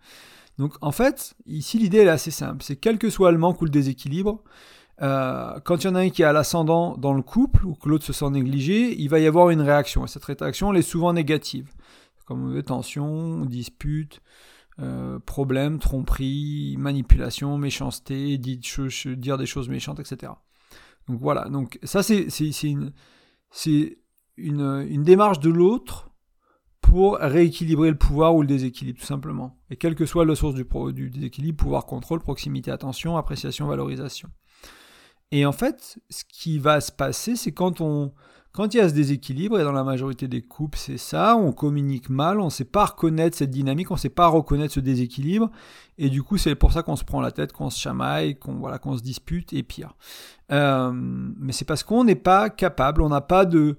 donc 0.58 0.74
en 0.80 0.92
fait 0.92 1.34
ici 1.46 1.78
l'idée 1.78 1.98
est 1.98 2.08
assez 2.08 2.32
simple 2.32 2.64
c'est 2.64 2.76
quel 2.76 2.98
que 2.98 3.10
soit 3.10 3.30
le 3.30 3.38
manque 3.38 3.60
ou 3.62 3.64
le 3.64 3.70
déséquilibre 3.70 4.42
euh, 5.00 5.60
quand 5.60 5.84
il 5.84 5.86
y 5.86 5.90
en 5.90 5.94
a 5.94 6.00
un 6.00 6.10
qui 6.10 6.22
est 6.22 6.26
à 6.26 6.32
l'ascendant 6.32 6.96
dans 6.96 7.14
le 7.14 7.22
couple 7.22 7.66
ou 7.66 7.74
que 7.74 7.88
l'autre 7.88 8.04
se 8.04 8.12
sent 8.12 8.30
négligé, 8.30 9.00
il 9.00 9.08
va 9.08 9.20
y 9.20 9.26
avoir 9.26 9.50
une 9.50 9.60
réaction. 9.60 10.04
Et 10.04 10.08
cette 10.08 10.24
réaction, 10.24 10.72
elle 10.72 10.78
est 10.78 10.82
souvent 10.82 11.12
négative. 11.12 11.70
Comme 12.26 12.62
tension, 12.62 13.44
dispute, 13.44 14.20
euh, 14.80 15.18
problème, 15.18 15.78
tromperie, 15.78 16.76
manipulation, 16.78 17.58
méchanceté, 17.58 18.38
dire 18.38 19.36
des 19.36 19.46
choses 19.46 19.68
méchantes, 19.68 19.98
etc. 20.00 20.32
Donc 21.08 21.20
voilà, 21.20 21.48
donc 21.48 21.78
ça 21.82 22.02
c'est 22.02 22.28
une, 24.36 25.02
démarche 25.02 25.40
de 25.40 25.50
l'autre 25.50 26.10
pour 26.80 27.16
rééquilibrer 27.16 27.90
le 27.90 27.98
pouvoir 27.98 28.36
ou 28.36 28.42
le 28.42 28.46
déséquilibre, 28.46 29.00
tout 29.00 29.06
simplement. 29.06 29.58
Et 29.70 29.76
quelle 29.76 29.94
que 29.94 30.06
soit 30.06 30.24
la 30.24 30.34
source 30.34 30.54
du 30.54 31.10
déséquilibre, 31.10 31.58
pouvoir, 31.58 31.86
contrôle, 31.86 32.20
proximité, 32.20 32.70
attention, 32.70 33.16
appréciation, 33.16 33.66
valorisation. 33.66 34.30
Et 35.30 35.44
en 35.44 35.52
fait, 35.52 35.98
ce 36.08 36.24
qui 36.24 36.58
va 36.58 36.80
se 36.80 36.92
passer, 36.92 37.36
c'est 37.36 37.52
quand 37.52 37.80
on, 37.80 38.12
quand 38.58 38.74
il 38.74 38.78
y 38.78 38.80
a 38.80 38.88
ce 38.88 38.94
déséquilibre, 38.94 39.60
et 39.60 39.62
dans 39.62 39.70
la 39.70 39.84
majorité 39.84 40.26
des 40.26 40.42
couples, 40.42 40.76
c'est 40.76 40.98
ça, 40.98 41.36
on 41.36 41.52
communique 41.52 42.10
mal, 42.10 42.40
on 42.40 42.46
ne 42.46 42.50
sait 42.50 42.64
pas 42.64 42.86
reconnaître 42.86 43.36
cette 43.36 43.50
dynamique, 43.50 43.92
on 43.92 43.94
ne 43.94 44.00
sait 44.00 44.08
pas 44.08 44.26
reconnaître 44.26 44.74
ce 44.74 44.80
déséquilibre, 44.80 45.48
et 45.96 46.08
du 46.08 46.24
coup, 46.24 46.38
c'est 46.38 46.56
pour 46.56 46.72
ça 46.72 46.82
qu'on 46.82 46.96
se 46.96 47.04
prend 47.04 47.20
la 47.20 47.30
tête, 47.30 47.52
qu'on 47.52 47.70
se 47.70 47.78
chamaille, 47.78 48.36
qu'on 48.36 48.54
voilà, 48.54 48.80
qu'on 48.80 48.96
se 48.96 49.02
dispute, 49.02 49.52
et 49.52 49.62
pire. 49.62 49.94
Euh, 50.50 50.90
mais 50.92 51.52
c'est 51.52 51.66
parce 51.66 51.84
qu'on 51.84 52.02
n'est 52.02 52.16
pas 52.16 52.50
capable, 52.50 53.00
on 53.02 53.10
n'a 53.10 53.20
pas 53.20 53.44
de... 53.44 53.76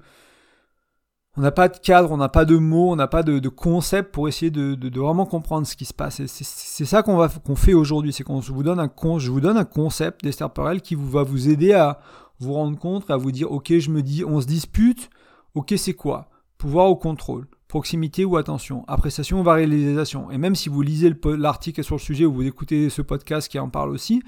On 1.38 1.42
n'a 1.42 1.52
pas 1.52 1.68
de 1.70 1.78
cadre, 1.78 2.12
on 2.12 2.18
n'a 2.18 2.28
pas 2.28 2.44
de 2.44 2.58
mots, 2.58 2.92
on 2.92 2.96
n'a 2.96 3.08
pas 3.08 3.24
de, 3.24 3.48
concept 3.50 4.12
pour 4.12 4.28
essayer 4.28 4.50
de, 4.50 5.00
vraiment 5.00 5.26
comprendre 5.26 5.68
ce 5.68 5.76
qui 5.76 5.86
se 5.86 5.94
passe. 5.94 6.22
C'est 6.26 6.86
ça 6.86 7.04
qu'on 7.04 7.26
qu'on 7.46 7.56
fait 7.56 7.74
aujourd'hui, 7.74 8.12
c'est 8.12 8.24
qu'on 8.24 8.40
vous 8.40 8.64
donne 8.64 8.80
un 8.80 8.90
je 9.20 9.30
vous 9.30 9.40
donne 9.40 9.56
un 9.56 9.64
concept 9.64 10.24
d'Esther 10.24 10.50
Perel 10.50 10.82
qui 10.82 10.96
vous, 10.96 11.10
va 11.10 11.24
vous 11.24 11.48
aider 11.48 11.72
à 11.72 12.00
vous 12.40 12.54
rendre 12.54 12.78
compte, 12.78 13.10
à 13.10 13.18
vous 13.18 13.32
dire, 13.32 13.52
ok, 13.52 13.78
je 13.78 13.90
me 13.90 14.02
dis, 14.02 14.24
on 14.24 14.42
se 14.42 14.48
dispute, 14.48 15.10
ok, 15.56 15.74
c'est 15.78 15.94
quoi? 15.94 16.30
Pouvoir 16.58 16.90
ou 16.90 16.96
contrôle 16.96 17.48
Proximité 17.68 18.26
ou 18.26 18.36
attention 18.38 18.84
Appréciation 18.88 19.42
ou 19.42 19.44
varialisation 19.44 20.32
Et 20.32 20.38
même 20.38 20.56
si 20.56 20.70
vous 20.70 20.82
lisez 20.82 21.14
l'article 21.24 21.84
sur 21.84 21.96
le 21.96 22.00
sujet 22.00 22.26
ou 22.26 22.34
vous 22.34 22.48
écoutez 22.48 22.90
ce 22.90 23.02
podcast 23.02 23.48
qui 23.48 23.60
en 23.60 23.70
parle 23.70 23.90
aussi, 23.92 24.24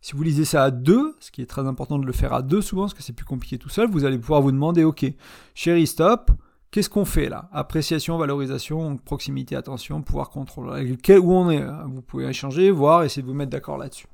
si 0.00 0.14
vous 0.14 0.22
lisez 0.22 0.44
ça 0.44 0.64
à 0.64 0.70
deux, 0.70 1.16
ce 1.20 1.30
qui 1.30 1.42
est 1.42 1.46
très 1.46 1.66
important 1.66 1.98
de 1.98 2.04
le 2.04 2.12
faire 2.12 2.32
à 2.32 2.42
deux 2.42 2.60
souvent, 2.60 2.82
parce 2.82 2.94
que 2.94 3.02
c'est 3.02 3.12
plus 3.12 3.24
compliqué 3.24 3.56
tout 3.56 3.68
seul, 3.68 3.88
vous 3.88 4.04
allez 4.04 4.18
pouvoir 4.18 4.42
vous 4.42 4.52
demander, 4.52 4.84
ok, 4.84 5.06
chérie, 5.54 5.86
stop, 5.86 6.32
qu'est-ce 6.72 6.90
qu'on 6.90 7.04
fait 7.04 7.28
là? 7.28 7.48
Appréciation, 7.52 8.18
valorisation, 8.18 8.96
proximité, 8.96 9.54
attention, 9.54 10.02
pouvoir, 10.02 10.30
contrôle. 10.30 10.66
Où 10.68 11.32
on 11.32 11.50
est 11.50 11.62
hein? 11.62 11.84
Vous 11.86 12.02
pouvez 12.02 12.26
échanger, 12.26 12.72
voir, 12.72 13.04
essayer 13.04 13.22
de 13.22 13.28
vous 13.28 13.34
mettre 13.34 13.50
d'accord 13.50 13.78
là-dessus. 13.78 14.08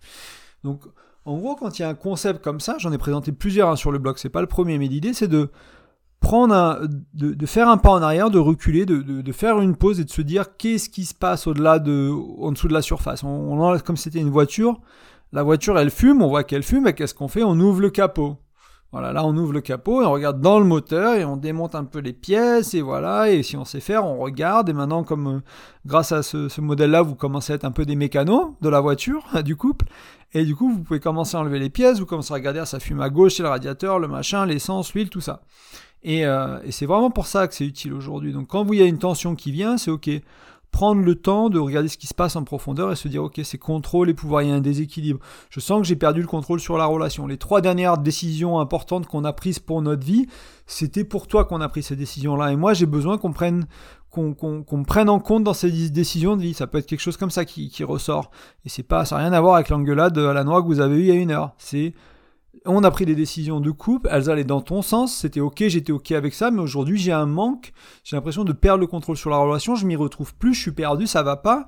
Donc, 0.63 0.83
en 1.25 1.37
gros, 1.37 1.57
quand 1.57 1.79
il 1.79 1.83
y 1.83 1.85
a 1.85 1.89
un 1.89 1.95
concept 1.95 2.43
comme 2.43 2.61
ça, 2.61 2.77
j'en 2.79 2.93
ai 2.93 2.99
présenté 2.99 3.33
plusieurs 3.33 3.69
hein, 3.69 3.77
sur 3.77 3.93
le 3.93 3.99
blog, 3.99 4.17
c'est 4.19 4.29
pas 4.29 4.41
le 4.41 4.47
premier, 4.47 4.79
mais 4.79 4.89
l'idée 4.89 5.13
c'est 5.13 5.29
de 5.29 5.51
de, 7.15 7.47
faire 7.47 7.69
un 7.69 7.79
pas 7.79 7.91
en 7.91 8.03
arrière, 8.03 8.31
de 8.31 8.39
reculer, 8.39 8.87
de, 8.87 9.33
faire 9.33 9.61
une 9.61 9.77
pause 9.77 10.01
et 10.01 10.05
de 10.05 10.11
se 10.11 10.23
dire 10.23 10.57
qu'est-ce 10.57 10.89
qui 10.89 11.05
se 11.05 11.15
passe 11.15 11.47
au-delà 11.47 11.79
de, 11.79 12.11
en 12.11 12.53
dessous 12.53 12.69
de 12.69 12.73
la 12.73 12.83
surface. 12.83 13.23
On, 13.23 13.29
on 13.29 13.79
comme 13.79 13.97
c'était 13.97 14.19
une 14.19 14.31
voiture, 14.31 14.81
la 15.33 15.43
voiture 15.43 15.79
elle 15.79 15.91
fume, 15.91 16.23
on 16.23 16.29
voit 16.29 16.45
qu'elle 16.45 16.63
fume, 16.63 16.87
et 16.87 16.95
qu'est-ce 16.95 17.15
qu'on 17.15 17.29
fait? 17.29 17.43
On 17.43 17.59
ouvre 17.61 17.81
le 17.81 17.91
capot. 17.91 18.37
Voilà, 18.91 19.13
là 19.13 19.23
on 19.27 19.37
ouvre 19.37 19.53
le 19.53 19.61
capot 19.61 20.01
et 20.01 20.07
on 20.07 20.13
regarde 20.13 20.41
dans 20.41 20.59
le 20.59 20.65
moteur 20.65 21.15
et 21.15 21.25
on 21.25 21.37
démonte 21.37 21.75
un 21.75 21.85
peu 21.85 21.99
les 21.99 22.15
pièces 22.15 22.73
et 22.73 22.81
voilà, 22.81 23.31
et 23.31 23.43
si 23.43 23.55
on 23.55 23.67
sait 23.67 23.81
faire, 23.81 24.07
on 24.07 24.17
regarde 24.17 24.71
et 24.71 24.73
maintenant 24.73 25.05
comme 25.05 25.27
euh, 25.27 25.41
grâce 25.85 26.11
à 26.13 26.23
ce, 26.23 26.59
modèle-là, 26.59 27.03
vous 27.03 27.15
commencez 27.15 27.53
à 27.53 27.57
être 27.57 27.67
un 27.67 27.71
peu 27.71 27.85
des 27.85 27.97
mécanos 27.97 28.55
de 28.63 28.69
la 28.71 28.81
voiture, 28.81 29.27
du 29.45 29.57
couple, 29.57 29.85
et 30.33 30.47
du 30.47 30.57
coup 30.57 30.73
vous 30.73 30.83
pouvez 30.83 31.01
commencer 31.01 31.37
à 31.37 31.41
enlever 31.41 31.59
les 31.59 31.69
pièces, 31.69 31.99
vous 31.99 32.07
commencez 32.07 32.33
à 32.33 32.37
regarder, 32.37 32.65
ça 32.65 32.81
fume 32.81 33.03
à 33.03 33.11
gauche, 33.11 33.35
c'est 33.35 33.43
le 33.43 33.51
radiateur, 33.51 33.99
le 33.99 34.09
machin, 34.09 34.47
l'essence, 34.47 34.95
l'huile, 34.95 35.11
tout 35.11 35.21
ça. 35.21 35.43
Et, 36.03 36.25
euh, 36.25 36.59
c'est 36.71 36.87
vraiment 36.87 37.11
pour 37.11 37.27
ça 37.27 37.47
que 37.47 37.55
c'est 37.55 37.67
utile 37.67 37.93
aujourd'hui. 37.93 38.33
Donc 38.33 38.49
quand 38.49 38.65
vous 38.65 38.73
y 38.73 38.83
a 38.83 38.87
une 38.87 38.99
tension 38.99 39.35
qui 39.35 39.53
vient, 39.53 39.77
c'est 39.77 39.91
ok 39.91 40.09
prendre 40.71 41.03
le 41.03 41.15
temps 41.15 41.49
de 41.49 41.59
regarder 41.59 41.89
ce 41.89 41.97
qui 41.97 42.07
se 42.07 42.15
passe 42.15 42.37
en 42.37 42.45
profondeur 42.45 42.93
et 42.93 42.97
se 42.97 43.09
dire 43.09 43.25
ok 43.25 43.41
c'est 43.45 43.59
contrôle 43.59 44.11
et 44.11 44.15
pouvoir, 44.15 44.43
il 44.43 44.49
y 44.49 44.53
a 44.53 44.55
un 44.55 44.61
déséquilibre. 44.61 45.21
Je 45.51 45.61
sens 45.61 45.81
que 45.81 45.87
j'ai 45.87 45.97
perdu 45.97 46.21
le 46.21 46.27
contrôle 46.27 46.61
sur 46.61 46.77
la 46.77 46.87
relation. 46.87 47.27
Les 47.27 47.39
trois 47.39 47.61
dernières 47.61 47.99
décisions 47.99 48.59
importantes 48.61 49.07
qu'on 49.07 49.25
a 49.25 49.33
prises 49.33 49.59
pour 49.59 49.83
notre 49.83 50.05
vie, 50.05 50.27
c'était 50.67 51.05
pour 51.05 51.27
toi 51.27 51.45
qu'on 51.45 51.61
a 51.61 51.69
pris 51.69 51.83
ces 51.83 51.97
décisions-là. 51.97 52.53
Et 52.53 52.57
moi 52.57 52.75
j'ai 52.75 52.87
besoin 52.87 53.19
qu'on 53.19 53.33
prenne 53.33 53.67
qu'on 54.11 54.85
prenne 54.87 55.09
en 55.09 55.21
compte 55.21 55.45
dans 55.45 55.55
ces 55.55 55.91
décisions 55.91 56.37
de 56.37 56.43
vie. 56.43 56.55
Ça 56.55 56.67
peut 56.67 56.79
être 56.79 56.87
quelque 56.87 57.01
chose 57.01 57.17
comme 57.17 57.31
ça 57.31 57.45
qui, 57.45 57.69
qui 57.69 57.85
ressort. 57.85 58.31
Et 58.65 58.69
c'est 58.69 58.83
pas, 58.83 59.05
ça 59.05 59.17
n'a 59.17 59.23
rien 59.23 59.33
à 59.33 59.41
voir 59.41 59.55
avec 59.55 59.69
l'engueulade 59.69 60.17
à 60.19 60.33
la 60.33 60.45
noix 60.45 60.63
que 60.63 60.67
vous 60.67 60.81
avez 60.81 60.97
eu 60.97 61.01
il 61.01 61.07
y 61.07 61.11
a 61.13 61.15
une 61.15 61.31
heure. 61.31 61.53
C'est 61.59 61.95
on 62.77 62.85
a 62.85 62.91
pris 62.91 63.07
des 63.07 63.15
décisions 63.15 63.61
de 63.61 63.71
couple, 63.71 64.09
elles 64.11 64.31
allaient 64.31 64.45
dans 64.45 64.61
ton 64.61 64.83
sens, 64.83 65.17
c'était 65.17 65.41
ok, 65.41 65.65
j'étais 65.69 65.93
ok 65.93 66.13
avec 66.13 66.35
ça, 66.35 66.51
mais 66.51 66.61
aujourd'hui 66.61 66.99
j'ai 66.99 67.13
un 67.13 67.27
manque, 67.27 67.73
j'ai 68.05 68.17
l'impression 68.17 68.45
de 68.45 68.53
perdre 68.53 68.81
le 68.81 68.87
contrôle 68.87 69.17
sur 69.17 69.31
la 69.31 69.39
relation, 69.39 69.75
je 69.75 69.87
m'y 69.87 69.97
retrouve 69.97 70.35
plus, 70.35 70.55
je 70.55 70.61
suis 70.61 70.73
perdu, 70.73 71.07
ça 71.07 71.23
va 71.23 71.37
pas. 71.37 71.67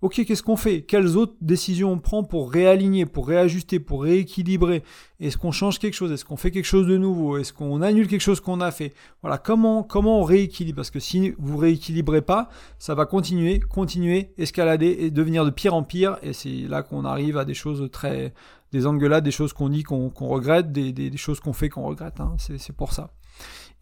Ok, 0.00 0.24
qu'est-ce 0.24 0.44
qu'on 0.44 0.56
fait? 0.56 0.82
Quelles 0.82 1.16
autres 1.16 1.34
décisions 1.40 1.90
on 1.90 1.98
prend 1.98 2.22
pour 2.22 2.52
réaligner, 2.52 3.04
pour 3.04 3.26
réajuster, 3.26 3.80
pour 3.80 4.04
rééquilibrer? 4.04 4.84
Est-ce 5.18 5.36
qu'on 5.36 5.50
change 5.50 5.80
quelque 5.80 5.94
chose? 5.94 6.12
Est-ce 6.12 6.24
qu'on 6.24 6.36
fait 6.36 6.52
quelque 6.52 6.66
chose 6.66 6.86
de 6.86 6.96
nouveau? 6.96 7.36
Est-ce 7.36 7.52
qu'on 7.52 7.82
annule 7.82 8.06
quelque 8.06 8.20
chose 8.20 8.40
qu'on 8.40 8.60
a 8.60 8.70
fait? 8.70 8.94
Voilà, 9.22 9.38
comment 9.38 9.82
comment 9.82 10.20
on 10.20 10.22
rééquilibre? 10.22 10.76
Parce 10.76 10.92
que 10.92 11.00
si 11.00 11.34
vous 11.38 11.56
rééquilibrez 11.56 12.22
pas, 12.22 12.48
ça 12.78 12.94
va 12.94 13.06
continuer, 13.06 13.58
continuer, 13.58 14.30
escalader 14.38 14.96
et 15.00 15.10
devenir 15.10 15.44
de 15.44 15.50
pire 15.50 15.74
en 15.74 15.82
pire. 15.82 16.16
Et 16.22 16.32
c'est 16.32 16.68
là 16.68 16.82
qu'on 16.82 17.04
arrive 17.04 17.36
à 17.36 17.44
des 17.44 17.54
choses 17.54 17.88
très 17.90 18.32
des 18.70 18.86
engueulades, 18.86 19.24
des 19.24 19.32
choses 19.32 19.52
qu'on 19.52 19.68
dit 19.68 19.82
qu'on 19.82 20.10
regrette, 20.10 20.70
des, 20.70 21.16
choses 21.16 21.40
qu'on 21.40 21.52
fait 21.52 21.68
qu'on 21.70 21.82
regrette. 21.82 22.20
Hein. 22.20 22.36
C'est 22.38 22.76
pour 22.76 22.92
ça. 22.92 23.10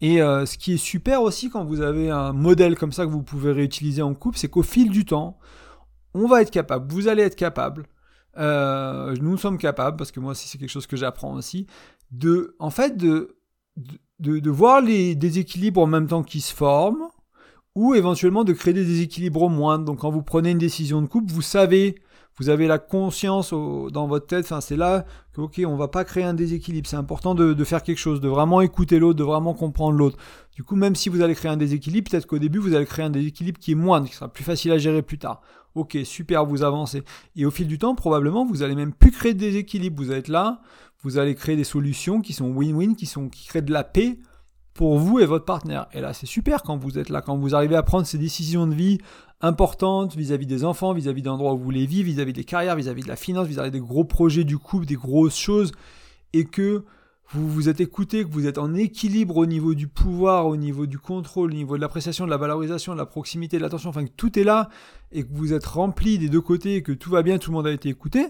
Et 0.01 0.21
euh, 0.21 0.45
ce 0.45 0.57
qui 0.57 0.73
est 0.73 0.77
super 0.77 1.21
aussi 1.21 1.49
quand 1.49 1.65
vous 1.65 1.81
avez 1.81 2.09
un 2.09 2.31
modèle 2.31 2.75
comme 2.75 2.91
ça 2.91 3.05
que 3.05 3.11
vous 3.11 3.23
pouvez 3.23 3.51
réutiliser 3.51 4.01
en 4.01 4.13
couple, 4.13 4.37
c'est 4.37 4.47
qu'au 4.47 4.63
fil 4.63 4.89
du 4.89 5.05
temps, 5.05 5.37
on 6.13 6.27
va 6.27 6.41
être 6.41 6.51
capable, 6.51 6.91
vous 6.91 7.07
allez 7.07 7.23
être 7.23 7.35
capable, 7.35 7.85
euh, 8.37 9.15
nous 9.21 9.37
sommes 9.37 9.57
capables, 9.57 9.97
parce 9.97 10.11
que 10.11 10.19
moi 10.19 10.31
aussi 10.31 10.47
c'est 10.47 10.57
quelque 10.57 10.69
chose 10.69 10.87
que 10.87 10.97
j'apprends 10.97 11.33
aussi, 11.33 11.67
de, 12.11 12.55
en 12.59 12.69
fait, 12.69 12.97
de, 12.97 13.37
de, 14.19 14.49
voir 14.49 14.81
les 14.81 15.15
déséquilibres 15.15 15.81
en 15.81 15.87
même 15.87 16.07
temps 16.07 16.23
qui 16.23 16.41
se 16.41 16.53
forment, 16.53 17.07
ou 17.75 17.93
éventuellement 17.93 18.43
de 18.43 18.53
créer 18.53 18.73
des 18.73 18.85
déséquilibres 18.85 19.43
au 19.43 19.49
moins. 19.49 19.77
Donc 19.77 19.99
quand 19.99 20.09
vous 20.09 20.23
prenez 20.23 20.51
une 20.51 20.57
décision 20.57 21.01
de 21.01 21.07
couple, 21.07 21.31
vous 21.31 21.43
savez 21.43 21.95
vous 22.37 22.49
avez 22.49 22.67
la 22.67 22.77
conscience 22.77 23.51
dans 23.51 24.07
votre 24.07 24.27
tête, 24.27 24.45
enfin, 24.45 24.61
c'est 24.61 24.75
là 24.75 25.05
que, 25.33 25.41
ok, 25.41 25.61
on 25.65 25.75
va 25.75 25.87
pas 25.87 26.03
créer 26.03 26.23
un 26.23 26.35
déséquilibre. 26.35 26.87
C'est 26.87 26.95
important 26.95 27.33
de, 27.33 27.63
faire 27.63 27.81
quelque 27.81 27.97
chose, 27.97 28.21
de 28.21 28.27
vraiment 28.27 28.61
écouter 28.61 28.99
l'autre, 28.99 29.17
de 29.17 29.23
vraiment 29.23 29.53
comprendre 29.53 29.97
l'autre. 29.97 30.17
Du 30.55 30.63
coup, 30.63 30.75
même 30.75 30.95
si 30.95 31.09
vous 31.09 31.21
allez 31.21 31.33
créer 31.35 31.51
un 31.51 31.57
déséquilibre, 31.57 32.11
peut-être 32.11 32.27
qu'au 32.27 32.39
début, 32.39 32.59
vous 32.59 32.75
allez 32.75 32.85
créer 32.85 33.05
un 33.05 33.09
déséquilibre 33.09 33.59
qui 33.59 33.71
est 33.71 33.75
moindre, 33.75 34.07
qui 34.07 34.15
sera 34.15 34.31
plus 34.31 34.43
facile 34.43 34.71
à 34.71 34.77
gérer 34.77 35.01
plus 35.01 35.17
tard. 35.17 35.41
Ok, 35.73 35.97
super, 36.03 36.45
vous 36.45 36.63
avancez. 36.63 37.03
Et 37.35 37.45
au 37.45 37.51
fil 37.51 37.67
du 37.67 37.79
temps, 37.79 37.95
probablement, 37.95 38.45
vous 38.45 38.63
allez 38.63 38.75
même 38.75 38.93
plus 38.93 39.11
créer 39.11 39.33
de 39.33 39.39
déséquilibre. 39.39 40.01
Vous 40.01 40.11
êtes 40.11 40.27
là, 40.27 40.61
vous 41.03 41.17
allez 41.17 41.35
créer 41.35 41.55
des 41.55 41.63
solutions 41.63 42.21
qui 42.21 42.33
sont 42.33 42.51
win-win, 42.51 42.95
qui, 42.95 43.05
sont, 43.05 43.29
qui 43.29 43.47
créent 43.47 43.61
de 43.61 43.73
la 43.73 43.83
paix 43.83 44.19
pour 44.77 44.99
vous 44.99 45.19
et 45.19 45.25
votre 45.25 45.43
partenaire. 45.43 45.87
Et 45.91 45.99
là, 45.99 46.13
c'est 46.13 46.27
super 46.27 46.61
quand 46.61 46.77
vous 46.77 46.99
êtes 46.99 47.09
là, 47.09 47.21
quand 47.21 47.35
vous 47.35 47.55
arrivez 47.55 47.75
à 47.75 47.83
prendre 47.83 48.05
ces 48.05 48.19
décisions 48.19 48.67
de 48.67 48.75
vie 48.75 48.99
importantes 49.41 50.15
vis-à-vis 50.15 50.45
des 50.45 50.63
enfants, 50.63 50.93
vis-à-vis 50.93 51.23
d'endroits 51.23 51.53
où 51.53 51.57
vous 51.57 51.63
voulez 51.63 51.87
vivre, 51.87 52.07
vis-à-vis 52.07 52.31
des 52.31 52.43
carrières, 52.43 52.75
vis-à-vis 52.75 53.01
de 53.01 53.07
la 53.07 53.15
finance, 53.15 53.47
vis-à-vis 53.47 53.71
des 53.71 53.79
gros 53.79 54.05
projets 54.05 54.43
du 54.43 54.57
couple, 54.57 54.85
des 54.85 54.95
grosses 54.95 55.37
choses, 55.37 55.71
et 56.33 56.45
que 56.45 56.85
vous 57.31 57.49
vous 57.49 57.69
êtes 57.69 57.81
écouté, 57.81 58.23
que 58.23 58.29
vous 58.29 58.45
êtes 58.45 58.59
en 58.59 58.75
équilibre 58.75 59.37
au 59.37 59.47
niveau 59.47 59.73
du 59.73 59.87
pouvoir, 59.87 60.45
au 60.45 60.55
niveau 60.55 60.85
du 60.85 60.99
contrôle, 60.99 61.51
au 61.51 61.55
niveau 61.55 61.75
de 61.75 61.81
l'appréciation, 61.81 62.25
de 62.25 62.29
la 62.29 62.37
valorisation, 62.37 62.93
de 62.93 62.99
la 62.99 63.07
proximité, 63.07 63.57
de 63.57 63.63
l'attention, 63.63 63.89
enfin 63.89 64.05
que 64.05 64.11
tout 64.15 64.37
est 64.37 64.43
là 64.43 64.69
et 65.11 65.23
que 65.23 65.29
vous 65.33 65.53
êtes 65.53 65.65
rempli 65.65 66.19
des 66.19 66.29
deux 66.29 66.41
côtés 66.41 66.75
et 66.75 66.83
que 66.83 66.91
tout 66.91 67.09
va 67.09 67.23
bien, 67.23 67.39
tout 67.39 67.49
le 67.49 67.57
monde 67.57 67.67
a 67.67 67.71
été 67.71 67.89
écouté, 67.89 68.27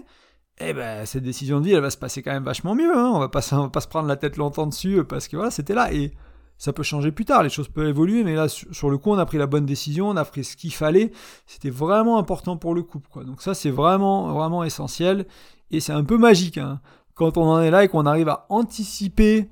eh 0.60 0.72
ben 0.72 1.04
cette 1.04 1.22
décision 1.22 1.60
de 1.60 1.66
vie, 1.66 1.72
elle 1.72 1.82
va 1.82 1.90
se 1.90 1.98
passer 1.98 2.22
quand 2.22 2.32
même 2.32 2.44
vachement 2.44 2.74
mieux. 2.74 2.96
Hein. 2.96 3.12
On 3.14 3.18
va 3.20 3.28
pas, 3.28 3.40
va 3.52 3.68
pas 3.68 3.80
se 3.80 3.88
prendre 3.88 4.08
la 4.08 4.16
tête 4.16 4.38
longtemps 4.38 4.66
dessus 4.66 5.04
parce 5.04 5.28
que 5.28 5.36
voilà, 5.36 5.50
c'était 5.50 5.74
là 5.74 5.92
et 5.92 6.12
ça 6.58 6.72
peut 6.72 6.82
changer 6.82 7.12
plus 7.12 7.24
tard, 7.24 7.42
les 7.42 7.50
choses 7.50 7.68
peuvent 7.68 7.88
évoluer, 7.88 8.24
mais 8.24 8.34
là, 8.34 8.48
sur 8.48 8.90
le 8.90 8.98
coup, 8.98 9.10
on 9.10 9.18
a 9.18 9.24
pris 9.26 9.38
la 9.38 9.46
bonne 9.46 9.64
décision, 9.64 10.08
on 10.08 10.16
a 10.16 10.24
pris 10.24 10.44
ce 10.44 10.56
qu'il 10.56 10.74
fallait. 10.74 11.12
C'était 11.46 11.70
vraiment 11.70 12.18
important 12.18 12.56
pour 12.56 12.74
le 12.74 12.82
couple, 12.82 13.08
quoi. 13.10 13.24
Donc 13.24 13.42
ça, 13.42 13.54
c'est 13.54 13.70
vraiment, 13.70 14.32
vraiment 14.32 14.64
essentiel. 14.64 15.26
Et 15.70 15.80
c'est 15.80 15.92
un 15.92 16.04
peu 16.04 16.18
magique, 16.18 16.58
hein 16.58 16.80
quand 17.18 17.36
on 17.36 17.50
en 17.50 17.60
est 17.60 17.70
là 17.70 17.84
et 17.84 17.88
qu'on 17.88 18.06
arrive 18.06 18.28
à 18.28 18.46
anticiper 18.48 19.50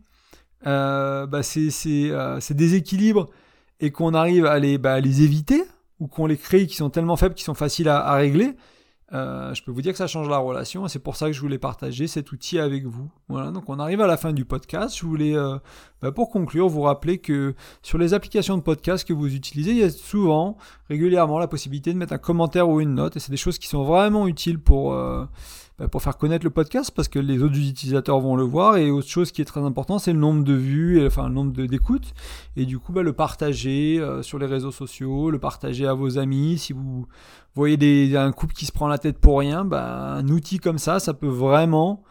euh, 0.66 1.26
bah, 1.26 1.42
ces, 1.42 1.70
euh, 2.10 2.38
déséquilibres 2.50 3.26
et 3.80 3.90
qu'on 3.90 4.14
arrive 4.14 4.46
à 4.46 4.58
les, 4.58 4.78
bah, 4.78 5.00
les 5.00 5.22
éviter 5.22 5.64
ou 5.98 6.06
qu'on 6.06 6.26
les 6.26 6.36
crée 6.36 6.66
qui 6.66 6.76
sont 6.76 6.90
tellement 6.90 7.16
faibles, 7.16 7.34
qui 7.34 7.42
sont 7.42 7.54
faciles 7.54 7.88
à, 7.88 8.14
régler, 8.14 8.52
euh, 9.12 9.54
je 9.54 9.62
peux 9.62 9.70
vous 9.70 9.82
dire 9.82 9.92
que 9.92 9.98
ça 9.98 10.06
change 10.06 10.28
la 10.28 10.38
relation 10.38 10.84
et 10.86 10.88
c'est 10.88 10.98
pour 10.98 11.16
ça 11.16 11.26
que 11.26 11.32
je 11.32 11.40
voulais 11.40 11.58
partager 11.58 12.06
cet 12.06 12.32
outil 12.32 12.58
avec 12.58 12.84
vous. 12.86 13.08
Voilà, 13.28 13.50
donc 13.50 13.68
on 13.68 13.78
arrive 13.78 14.00
à 14.00 14.06
la 14.06 14.16
fin 14.16 14.32
du 14.32 14.44
podcast. 14.44 14.96
Je 14.98 15.06
voulais, 15.06 15.34
bah, 16.02 16.12
pour 16.12 16.30
conclure, 16.30 16.68
vous 16.68 16.82
rappeler 16.82 17.18
que 17.18 17.54
sur 17.82 17.98
les 17.98 18.14
applications 18.14 18.56
de 18.56 18.62
podcast 18.62 19.06
que 19.06 19.12
vous 19.12 19.34
utilisez, 19.34 19.70
il 19.70 19.78
y 19.78 19.84
a 19.84 19.90
souvent, 19.90 20.56
régulièrement, 20.88 21.38
la 21.38 21.48
possibilité 21.48 21.92
de 21.92 21.98
mettre 21.98 22.12
un 22.12 22.18
commentaire 22.18 22.68
ou 22.68 22.80
une 22.80 22.94
note 22.94 23.16
et 23.16 23.20
c'est 23.20 23.30
des 23.30 23.36
choses 23.36 23.58
qui 23.58 23.68
sont 23.68 23.84
vraiment 23.84 24.26
utiles 24.26 24.58
pour 24.58 24.92
bah, 25.78 25.88
pour 25.88 26.02
faire 26.02 26.16
connaître 26.16 26.44
le 26.44 26.50
podcast 26.50 26.90
parce 26.94 27.08
que 27.08 27.18
les 27.18 27.42
autres 27.42 27.58
utilisateurs 27.58 28.18
vont 28.20 28.34
le 28.34 28.44
voir. 28.44 28.78
Et 28.78 28.90
autre 28.90 29.08
chose 29.08 29.30
qui 29.30 29.42
est 29.42 29.44
très 29.44 29.60
important, 29.60 29.98
c'est 29.98 30.12
le 30.12 30.18
nombre 30.18 30.42
de 30.42 30.54
vues, 30.54 31.00
et, 31.00 31.06
enfin 31.06 31.28
le 31.28 31.34
nombre 31.34 31.52
d'écoutes. 31.52 32.14
Et 32.56 32.64
du 32.64 32.78
coup, 32.78 32.92
bah, 32.92 33.02
le 33.02 33.12
partager 33.12 33.98
euh, 33.98 34.22
sur 34.22 34.38
les 34.38 34.46
réseaux 34.46 34.72
sociaux, 34.72 35.30
le 35.30 35.38
partager 35.38 35.86
à 35.86 35.92
vos 35.92 36.18
amis. 36.18 36.56
Si 36.58 36.72
vous 36.72 37.06
voyez 37.54 37.76
des, 37.76 38.16
un 38.16 38.32
couple 38.32 38.54
qui 38.54 38.64
se 38.64 38.72
prend 38.72 38.88
la 38.88 38.98
tête 38.98 39.18
pour 39.18 39.38
rien, 39.38 39.64
bah, 39.64 40.14
un 40.14 40.28
outil 40.28 40.58
comme 40.58 40.78
ça, 40.78 40.98
ça 40.98 41.12
peut 41.12 41.26
vraiment 41.26 42.02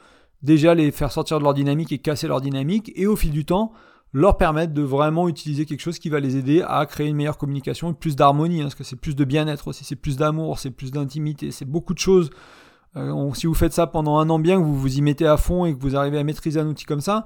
déjà 0.44 0.76
les 0.76 0.92
faire 0.92 1.12
sortir 1.12 1.40
de 1.40 1.44
leur 1.44 1.56
dynamique 1.56 1.92
et 1.92 1.98
casser 1.98 2.28
leur 2.28 2.42
dynamique. 2.42 2.92
Et 2.96 3.08
au 3.08 3.16
fil 3.16 3.32
du 3.32 3.46
temps, 3.46 3.72
leur 4.14 4.38
permettre 4.38 4.74
de 4.74 4.84
vraiment 4.84 5.28
utiliser 5.28 5.66
quelque 5.66 5.82
chose 5.82 5.98
qui 5.98 6.10
va 6.10 6.20
les 6.20 6.38
aider 6.38 6.64
à 6.66 6.86
créer 6.86 7.08
une 7.08 7.16
meilleure 7.16 7.40
communication 7.40 7.92
et 7.92 7.94
plus 7.94 8.16
d'harmonie, 8.16 8.62
hein, 8.62 8.66
parce 8.66 8.76
que 8.76 8.84
c'est 8.84 8.96
plus 8.96 9.16
de 9.16 9.26
bien-être 9.26 9.68
aussi, 9.68 9.84
c'est 9.84 9.98
plus 9.98 10.18
d'amour, 10.18 10.60
c'est 10.60 10.70
plus 10.70 10.92
d'intimité, 10.92 11.52
c'est 11.52 11.66
beaucoup 11.66 11.94
de 11.94 12.00
choses 12.00 12.30
euh, 12.96 13.34
si 13.34 13.48
vous 13.48 13.54
faites 13.54 13.74
ça 13.74 13.88
pendant 13.88 14.18
un 14.18 14.30
an 14.30 14.40
bien, 14.40 14.58
que 14.58 14.64
vous 14.64 14.76
vous 14.76 14.98
y 14.98 15.02
mettez 15.02 15.28
à 15.28 15.38
fond 15.38 15.66
et 15.66 15.76
que 15.76 15.80
vous 15.80 15.96
arrivez 15.96 16.18
à 16.18 16.24
maîtriser 16.24 16.60
un 16.60 16.68
outil 16.68 16.86
comme 16.86 17.02
ça, 17.02 17.26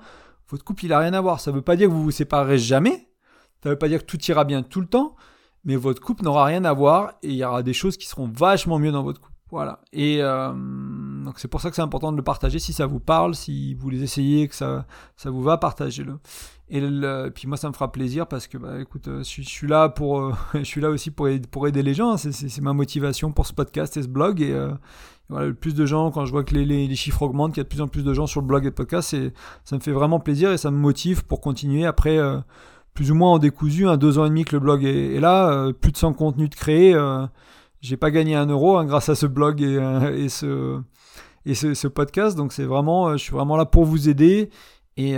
votre 0.49 0.63
couple 0.63 0.85
il 0.85 0.93
a 0.93 0.99
rien 0.99 1.13
à 1.13 1.21
voir. 1.21 1.39
Ça 1.39 1.51
ne 1.51 1.57
veut 1.57 1.61
pas 1.61 1.75
dire 1.75 1.87
que 1.87 1.93
vous 1.93 2.03
vous 2.03 2.11
séparerez 2.11 2.57
jamais. 2.57 3.09
Ça 3.61 3.69
ne 3.69 3.71
veut 3.71 3.77
pas 3.77 3.87
dire 3.87 3.99
que 3.99 4.05
tout 4.05 4.19
ira 4.25 4.45
bien 4.45 4.63
tout 4.63 4.81
le 4.81 4.87
temps. 4.87 5.15
Mais 5.65 5.75
votre 5.75 6.01
couple 6.01 6.23
n'aura 6.23 6.45
rien 6.45 6.63
à 6.63 6.73
voir 6.73 7.13
et 7.21 7.29
il 7.29 7.35
y 7.35 7.43
aura 7.43 7.63
des 7.63 7.73
choses 7.73 7.97
qui 7.97 8.07
seront 8.07 8.27
vachement 8.27 8.79
mieux 8.79 8.91
dans 8.91 9.03
votre 9.03 9.19
couple. 9.19 9.35
Voilà. 9.51 9.81
Et 9.91 10.19
euh, 10.21 10.53
donc 11.23 11.39
c'est 11.39 11.47
pour 11.47 11.59
ça 11.59 11.69
que 11.69 11.75
c'est 11.75 11.81
important 11.81 12.11
de 12.11 12.17
le 12.17 12.23
partager 12.23 12.59
si 12.59 12.71
ça 12.71 12.85
vous 12.85 12.99
parle, 12.99 13.35
si 13.35 13.73
vous 13.73 13.89
les 13.89 14.03
essayez, 14.03 14.47
que 14.47 14.55
ça, 14.55 14.85
ça 15.17 15.31
vous 15.31 15.41
va, 15.41 15.57
partagez-le. 15.57 16.19
Et, 16.69 16.81
puis 17.31 17.47
moi 17.47 17.57
ça 17.57 17.67
me 17.67 17.73
fera 17.73 17.91
plaisir 17.91 18.27
parce 18.27 18.47
que 18.47 18.59
bah 18.59 18.79
écoute, 18.79 19.07
euh, 19.07 19.23
je, 19.23 19.41
suis 19.41 19.67
là 19.67 19.89
pour, 19.89 20.37
je 20.53 20.63
suis 20.63 20.81
là 20.81 20.89
aussi 20.89 21.09
pour 21.11 21.27
aider, 21.27 21.47
pour 21.47 21.67
aider 21.67 21.81
les 21.81 21.95
gens. 21.95 22.15
C'est 22.15 22.61
ma 22.61 22.73
motivation 22.73 23.31
pour 23.31 23.47
ce 23.47 23.53
podcast 23.53 23.97
et 23.97 24.03
ce 24.03 24.07
blog 24.07 24.41
et, 24.41 24.55
le 25.29 25.53
plus 25.53 25.75
de 25.75 25.85
gens, 25.85 26.11
quand 26.11 26.25
je 26.25 26.31
vois 26.31 26.43
que 26.43 26.55
les, 26.55 26.95
chiffres 26.95 27.21
augmentent, 27.21 27.53
qu'il 27.53 27.59
y 27.59 27.61
a 27.61 27.63
de 27.63 27.69
plus 27.69 27.81
en 27.81 27.87
plus 27.87 28.03
de 28.03 28.13
gens 28.13 28.27
sur 28.27 28.41
le 28.41 28.47
blog 28.47 28.63
et 28.63 28.69
le 28.69 28.73
podcast, 28.73 29.15
ça 29.63 29.75
me 29.75 29.81
fait 29.81 29.91
vraiment 29.91 30.19
plaisir 30.19 30.51
et 30.51 30.57
ça 30.57 30.71
me 30.71 30.77
motive 30.77 31.25
pour 31.25 31.39
continuer. 31.39 31.85
Après, 31.85 32.17
euh, 32.17 32.39
plus 32.93 33.11
ou 33.11 33.15
moins 33.15 33.33
en 33.33 33.39
décousu, 33.39 33.87
un 33.87 33.97
deux 33.97 34.17
ans 34.17 34.25
et 34.25 34.29
demi 34.29 34.43
que 34.43 34.55
le 34.55 34.59
blog 34.59 34.83
est, 34.83 35.19
là, 35.19 35.51
euh, 35.51 35.73
plus 35.73 35.91
de 35.91 35.97
100 35.97 36.13
contenus 36.13 36.49
de 36.49 36.55
créés. 36.55 36.95
Euh, 36.95 37.27
j'ai 37.81 37.95
pas 37.95 38.11
gagné 38.11 38.35
un 38.35 38.47
euro 38.47 38.77
hein, 38.77 38.85
grâce 38.85 39.09
à 39.09 39.15
ce 39.15 39.25
blog 39.27 39.61
et, 39.61 39.75
et 40.25 40.29
ce, 40.29 41.87
podcast. 41.87 42.35
Donc 42.35 42.51
c'est 42.51 42.65
vraiment, 42.65 43.13
je 43.13 43.23
suis 43.23 43.33
vraiment 43.33 43.55
là 43.55 43.65
pour 43.65 43.85
vous 43.85 44.09
aider. 44.09 44.49
Et, 44.97 45.15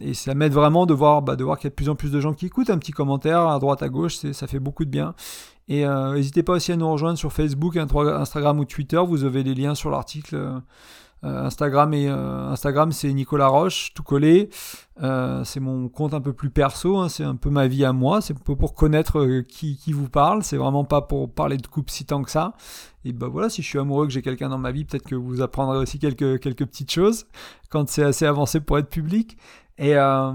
et 0.00 0.14
ça 0.14 0.34
m'aide 0.34 0.54
vraiment 0.54 0.86
de 0.86 0.94
voir, 0.94 1.20
bah, 1.20 1.36
de 1.36 1.44
voir 1.44 1.58
qu'il 1.58 1.66
y 1.66 1.66
a 1.66 1.70
de 1.70 1.74
plus 1.74 1.90
en 1.90 1.96
plus 1.96 2.10
de 2.10 2.18
gens 2.18 2.32
qui 2.32 2.46
écoutent. 2.46 2.70
Un 2.70 2.78
petit 2.78 2.92
commentaire 2.92 3.40
à 3.46 3.58
droite, 3.58 3.82
à 3.82 3.90
gauche, 3.90 4.16
ça 4.16 4.46
fait 4.46 4.60
beaucoup 4.60 4.86
de 4.86 4.90
bien. 4.90 5.14
Et 5.68 5.84
euh, 5.84 6.14
n'hésitez 6.14 6.42
pas 6.42 6.54
aussi 6.54 6.72
à 6.72 6.76
nous 6.76 6.90
rejoindre 6.90 7.18
sur 7.18 7.32
Facebook, 7.32 7.76
Instagram 7.76 8.58
ou 8.58 8.64
Twitter. 8.64 9.00
Vous 9.06 9.24
avez 9.24 9.42
les 9.42 9.54
liens 9.54 9.74
sur 9.74 9.90
l'article. 9.90 10.36
Euh, 10.36 10.60
Instagram 11.22 11.94
et 11.94 12.08
euh, 12.08 12.50
Instagram 12.50 12.92
c'est 12.92 13.10
Nicolas 13.10 13.48
Roche 13.48 13.94
tout 13.94 14.02
collé 14.02 14.50
c'est 15.00 15.60
mon 15.60 15.88
compte 15.88 16.12
un 16.12 16.20
peu 16.20 16.34
plus 16.34 16.50
perso 16.50 16.98
hein. 16.98 17.08
c'est 17.08 17.24
un 17.24 17.36
peu 17.36 17.48
ma 17.48 17.66
vie 17.66 17.86
à 17.86 17.94
moi 17.94 18.20
c'est 18.20 18.34
un 18.34 18.40
peu 18.44 18.54
pour 18.54 18.74
connaître 18.74 19.40
qui, 19.48 19.78
qui, 19.78 19.92
vous 19.94 20.10
parle 20.10 20.42
c'est 20.44 20.58
vraiment 20.58 20.84
pas 20.84 21.00
pour 21.00 21.32
parler 21.32 21.56
de 21.56 21.66
coupe 21.66 21.88
si 21.88 22.04
tant 22.04 22.22
que 22.22 22.30
ça 22.30 22.52
et 23.06 23.14
ben 23.14 23.28
voilà 23.28 23.48
si 23.48 23.62
je 23.62 23.66
suis 23.66 23.78
amoureux 23.78 24.06
que 24.06 24.12
j'ai 24.12 24.20
quelqu'un 24.20 24.50
dans 24.50 24.58
ma 24.58 24.72
vie 24.72 24.84
peut-être 24.84 25.06
que 25.06 25.14
vous 25.14 25.40
apprendrez 25.40 25.78
aussi 25.78 25.98
quelques 25.98 26.38
quelques 26.38 26.66
petites 26.66 26.92
choses 26.92 27.24
quand 27.70 27.88
c'est 27.88 28.04
assez 28.04 28.26
avancé 28.26 28.60
pour 28.60 28.76
être 28.78 28.90
public 28.90 29.38
et 29.78 29.94
euh, 29.94 30.32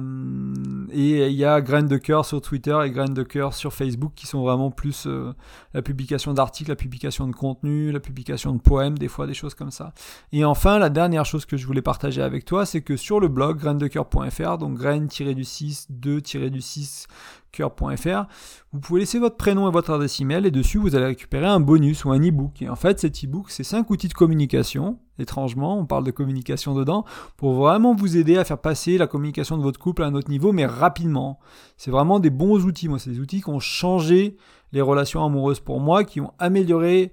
et 0.92 1.28
il 1.28 1.36
y 1.36 1.46
a 1.46 1.62
Graines 1.62 1.88
de 1.88 1.98
cœur 1.98 2.26
sur 2.26 2.42
Twitter 2.42 2.78
et 2.86 2.92
Graines 2.92 3.14
de 3.14 3.24
cœur 3.24 3.54
sur 3.54 3.74
Facebook 3.74 4.12
qui 4.16 4.28
sont 4.28 4.42
vraiment 4.42 4.72
plus 4.72 5.08
euh, 5.08 5.34
la 5.74 5.82
publication 5.82 6.34
d'articles, 6.34 6.70
la 6.70 6.76
publication 6.76 7.28
de 7.28 7.34
contenu, 7.34 7.92
la 7.92 8.00
publication 8.00 8.54
de 8.54 8.60
poèmes, 8.60 8.98
des 8.98 9.08
fois 9.08 9.26
des 9.26 9.34
choses 9.34 9.56
comme 9.56 9.72
ça. 9.72 9.94
Et 10.32 10.46
enfin, 10.46 10.80
la 10.80 10.90
dernière 10.90 11.26
chose 11.26 11.46
que 11.46 11.58
je 11.58 11.66
voulais 11.66 11.82
partager 11.82 12.22
avec 12.22 12.46
toi, 12.46 12.66
c'est 12.66 12.82
que 12.82 12.98
sur 12.98 13.20
le 13.20 13.30
blog 13.30 13.58
grainesdecoeur.fr, 13.60 14.58
donc 14.58 14.78
graines-du-6, 14.78 15.88
2-du-6 15.92 17.08
cœur.fr, 17.52 18.26
vous 18.72 18.80
pouvez 18.80 19.02
laisser 19.02 19.20
votre 19.20 19.38
prénom 19.38 19.68
et 19.68 19.72
votre 19.72 19.92
adresse 19.92 20.20
email 20.20 20.46
et 20.46 20.52
dessus 20.52 20.78
vous 20.78 20.96
allez 20.96 21.06
récupérer 21.06 21.46
un 21.46 21.60
bonus 21.60 22.06
ou 22.06 22.12
un 22.12 22.20
e-book. 22.20 22.62
Et 22.62 22.70
en 22.70 22.76
fait, 22.76 23.00
cet 23.00 23.24
e-book, 23.24 23.50
c'est 23.50 23.64
5 23.64 23.90
outils 23.90 24.08
de 24.08 24.14
communication. 24.14 25.00
Étrangement, 25.20 25.78
on 25.78 25.86
parle 25.86 26.04
de 26.04 26.12
communication 26.12 26.74
dedans, 26.74 27.06
pour 27.38 27.54
vraiment 27.54 27.94
vous 27.94 28.18
aider 28.18 28.38
à 28.38 28.44
faire 28.44 28.58
passer 28.58 28.98
la 28.98 29.08
communication 29.08 29.58
de 29.58 29.62
votre 29.62 29.80
couple 29.80 30.04
à 30.04 30.08
un 30.08 30.16
autre 30.16 30.30
niveau, 30.30 30.52
mais 30.52 30.66
rapidement. 30.66 31.40
C'est 31.78 31.92
vraiment 31.92 32.20
des 32.20 32.32
bons 32.32 32.66
outils. 32.66 32.88
Moi, 32.88 32.98
c'est 32.98 33.12
des 33.12 33.20
outils 33.20 33.42
qui 33.42 33.50
ont 33.50 33.60
changé 33.60 34.38
les 34.72 34.82
relations 34.82 35.24
amoureuses 35.24 35.60
pour 35.60 35.80
moi, 35.80 36.04
qui 36.04 36.22
ont 36.22 36.34
amélioré 36.40 37.12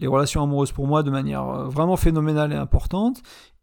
les 0.00 0.06
relations 0.06 0.42
amoureuses 0.42 0.72
pour 0.72 0.86
moi 0.86 1.02
de 1.02 1.10
manière 1.10 1.46
euh, 1.46 1.68
vraiment 1.68 1.96
phénoménale 1.96 2.52
et 2.52 2.56
importante. 2.56 3.22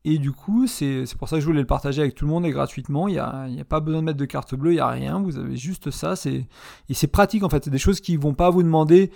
Et 0.09 0.19
du 0.19 0.31
coup, 0.31 0.67
c'est 0.67 1.03
pour 1.19 1.27
ça 1.27 1.35
que 1.35 1.41
je 1.41 1.45
voulais 1.45 1.59
le 1.59 1.67
partager 1.67 1.99
avec 1.99 2.15
tout 2.15 2.23
le 2.23 2.31
monde 2.31 2.45
et 2.45 2.51
gratuitement. 2.51 3.09
Il 3.09 3.15
n'y 3.15 3.19
a, 3.19 3.41
a, 3.41 3.63
pas 3.67 3.81
besoin 3.81 3.99
de 3.99 4.05
mettre 4.05 4.17
de 4.17 4.23
carte 4.23 4.55
bleue, 4.55 4.71
il 4.71 4.75
n'y 4.75 4.79
a 4.79 4.87
rien. 4.87 5.19
Vous 5.21 5.37
avez 5.37 5.57
juste 5.57 5.91
ça. 5.91 6.13
Et 6.25 6.93
c'est 6.93 7.07
pratique 7.07 7.43
en 7.43 7.49
fait. 7.49 7.65
C'est 7.65 7.71
des 7.71 7.77
choses 7.77 7.99
qui 7.99 8.15
ne 8.15 8.21
vont 8.21 8.33
pas 8.33 8.49
vous 8.49 8.63
demander 8.63 9.11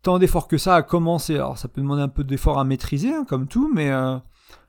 tant 0.00 0.18
d'efforts 0.18 0.48
que 0.48 0.56
ça 0.56 0.76
à 0.76 0.82
commencer. 0.82 1.34
Alors 1.34 1.58
ça 1.58 1.68
peut 1.68 1.82
demander 1.82 2.00
un 2.00 2.08
peu 2.08 2.24
d'efforts 2.24 2.58
à 2.58 2.64
maîtriser, 2.64 3.12
hein, 3.12 3.26
comme 3.28 3.48
tout, 3.48 3.70
mais 3.74 3.90
euh, 3.90 4.16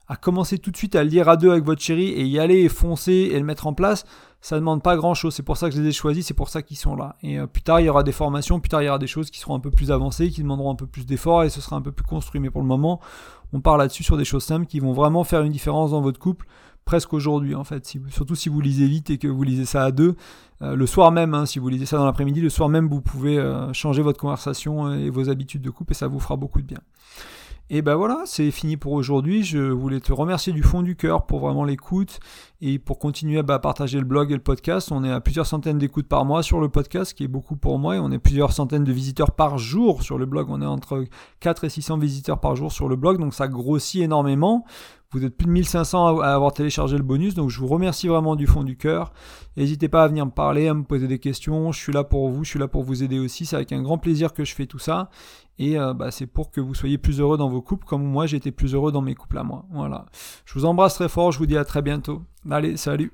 à 0.10 0.18
commencer 0.18 0.58
tout 0.58 0.72
de 0.72 0.76
suite 0.76 0.94
à 0.98 1.06
le 1.06 1.10
lire 1.10 1.30
à 1.30 1.38
deux 1.38 1.52
avec 1.52 1.64
votre 1.64 1.82
chérie 1.82 2.10
et 2.10 2.26
y 2.26 2.38
aller 2.38 2.58
et 2.58 2.68
foncer 2.68 3.30
et 3.32 3.40
le 3.40 3.46
mettre 3.46 3.66
en 3.66 3.74
place, 3.74 4.04
ça 4.42 4.58
demande 4.58 4.84
pas 4.84 4.98
grand 4.98 5.14
chose. 5.14 5.34
C'est 5.34 5.42
pour 5.42 5.56
ça 5.56 5.70
que 5.70 5.76
je 5.78 5.82
les 5.82 5.88
ai 5.88 5.92
choisis, 5.94 6.26
c'est 6.26 6.34
pour 6.34 6.50
ça 6.50 6.62
qu'ils 6.62 6.76
sont 6.76 6.98
là. 6.98 7.16
Et 7.24 7.40
euh, 7.40 7.48
plus 7.48 7.62
tard, 7.62 7.80
il 7.80 7.86
y 7.86 7.90
aura 7.90 8.04
des 8.04 8.12
formations, 8.12 8.60
plus 8.60 8.68
tard, 8.68 8.82
il 8.82 8.88
y 8.88 8.90
aura 8.90 9.00
des 9.00 9.08
choses 9.08 9.32
qui 9.32 9.40
seront 9.40 9.56
un 9.56 9.62
peu 9.62 9.72
plus 9.72 9.90
avancées, 9.90 10.30
qui 10.30 10.42
demanderont 10.42 10.72
un 10.72 10.76
peu 10.76 10.86
plus 10.86 11.06
d'efforts 11.06 11.46
et 11.46 11.50
ce 11.50 11.62
sera 11.62 11.78
un 11.78 11.82
peu 11.82 11.94
plus 11.94 12.04
construit. 12.04 12.42
Mais 12.42 12.50
pour 12.50 12.62
le 12.62 12.68
moment, 12.68 13.00
on 13.54 13.62
parle 13.62 13.80
là-dessus 13.80 14.04
sur 14.04 14.18
des 14.18 14.26
choses 14.26 14.44
simples 14.44 14.66
qui 14.66 14.80
vont 14.80 14.94
vraiment 14.94 15.24
faire 15.24 15.42
une 15.42 15.52
différence 15.52 15.92
dans 15.92 16.02
votre 16.02 16.20
couple 16.20 16.48
presque 16.86 17.14
aujourd'hui 17.14 17.56
en 17.56 17.64
fait. 17.64 17.96
surtout 18.10 18.36
si 18.36 18.50
vous 18.50 18.60
lisez 18.60 18.88
vite 18.88 19.10
et 19.10 19.18
que 19.18 19.28
vous 19.28 19.44
lisez 19.44 19.66
ça 19.66 19.84
à 19.84 19.92
deux, 19.92 20.16
euh, 20.62 20.76
le 20.76 20.86
soir 20.86 21.12
même, 21.12 21.34
hein, 21.34 21.46
si 21.46 21.60
vous 21.60 21.70
lisez 21.70 21.86
ça 21.86 21.98
dans 21.98 22.06
l'après-midi, 22.06 22.42
le 22.42 22.50
soir 22.50 22.70
même, 22.70 22.88
vous 22.88 23.02
pouvez 23.02 23.38
euh, 23.38 23.72
changer 23.74 24.02
votre 24.02 24.20
conversation 24.20 24.94
et 24.94 25.10
vos 25.10 25.30
habitudes 25.30 25.62
de 25.62 25.70
couple 25.70 25.94
et 25.94 25.96
ça 25.96 26.08
vous 26.08 26.20
fera 26.20 26.36
beaucoup 26.36 26.62
de 26.62 26.68
bien. 26.68 26.80
Et 27.70 27.82
ben 27.82 27.96
voilà, 27.96 28.24
c'est 28.26 28.52
fini 28.52 28.76
pour 28.76 28.92
aujourd'hui. 28.92 29.44
Je 29.44 29.60
voulais 29.60 30.02
te 30.02 30.12
remercier 30.12 30.52
du 30.52 30.62
fond 30.62 30.82
du 30.82 30.98
cœur 30.98 31.26
pour 31.26 31.40
vraiment 31.40 31.64
l'écoute 31.64 32.20
et 32.60 32.80
pour 32.80 33.00
continuer 33.00 33.40
à 33.40 33.44
bah, 33.44 33.60
partager 33.60 33.98
le 33.98 34.04
blog 34.04 34.32
et 34.32 34.36
le 34.36 34.42
podcast. 34.42 34.92
On 34.92 35.06
est 35.06 35.12
à 35.12 35.22
plusieurs 35.22 35.46
centaines 35.46 35.78
d'écoutes 35.78 36.10
par 36.10 36.26
mois 36.26 36.44
sur 36.44 36.60
le 36.60 36.68
podcast, 36.68 37.12
ce 37.12 37.16
qui 37.16 37.24
est 37.24 37.30
beaucoup 37.30 37.56
pour 37.56 37.80
moi, 37.80 37.96
on 37.96 38.12
est 38.12 38.20
plusieurs 38.20 38.52
centaines 38.52 38.84
de 38.84 38.92
visiteurs 38.92 39.32
par 39.32 39.58
jour 39.58 40.04
sur 40.04 40.18
le 40.18 40.26
blog. 40.26 40.48
On 40.50 40.62
est 40.62 40.66
entre 40.66 41.06
4 41.40 41.64
et 41.64 41.70
600 41.70 41.98
visiteurs 41.98 42.42
par 42.42 42.58
jour 42.58 42.74
sur 42.74 42.90
le 42.90 42.98
blog, 42.98 43.20
donc 43.20 43.34
ça 43.34 43.48
grossit 43.48 44.02
énormément. 44.02 44.66
Vous 45.12 45.26
êtes 45.26 45.36
plus 45.36 45.46
de 45.46 45.52
1500 45.52 46.20
à 46.22 46.30
avoir 46.30 46.54
téléchargé 46.54 46.98
le 46.98 47.04
bonus, 47.04 47.36
donc 47.36 47.50
je 47.50 47.60
vous 47.60 47.68
remercie 47.68 48.08
vraiment 48.08 48.36
du 48.36 48.48
fond 48.48 48.64
du 48.64 48.78
cœur. 48.78 49.12
N'hésitez 49.58 49.90
pas 49.90 50.04
à 50.04 50.08
venir 50.08 50.26
me 50.26 50.32
parler, 50.32 50.68
à 50.68 50.74
me 50.74 50.84
poser 50.84 51.08
des 51.08 51.20
questions. 51.20 51.72
Je 51.72 51.80
suis 51.80 51.92
là 51.92 52.04
pour 52.04 52.30
vous, 52.30 52.44
je 52.44 52.50
suis 52.52 52.60
là 52.60 52.68
pour 52.68 52.84
vous 52.84 53.04
aider 53.04 53.20
aussi. 53.20 53.46
C'est 53.46 53.58
avec 53.58 53.74
un 53.74 53.82
grand 53.82 53.98
plaisir 53.98 54.34
que 54.34 54.46
je 54.46 54.56
fais 54.56 54.66
tout 54.66 54.80
ça. 54.80 55.10
Et 55.60 55.78
euh, 55.78 55.94
bah, 55.94 56.12
c'est 56.12 56.28
pour 56.28 56.50
que 56.50 56.62
vous 56.62 56.74
soyez 56.74 56.98
plus 56.98 57.20
heureux 57.20 57.38
dans 57.38 57.50
vos 57.50 57.62
couples, 57.62 57.86
comme 57.86 58.04
moi 58.04 58.26
été 58.26 58.52
plus 58.52 58.74
heureux 58.74 58.92
dans 58.92 59.02
mes 59.02 59.16
couples 59.16 59.38
à 59.38 59.44
moi. 59.44 59.66
Voilà. 59.72 60.06
Je 60.46 60.54
vous 60.54 60.66
embrasse 60.66 60.96
très 60.96 61.10
fort, 61.10 61.32
je 61.32 61.40
vous 61.40 61.46
dis 61.46 61.58
à 61.58 61.66
très 61.66 61.82
bientôt. 61.82 62.24
Allez, 62.50 62.78
salut 62.78 63.12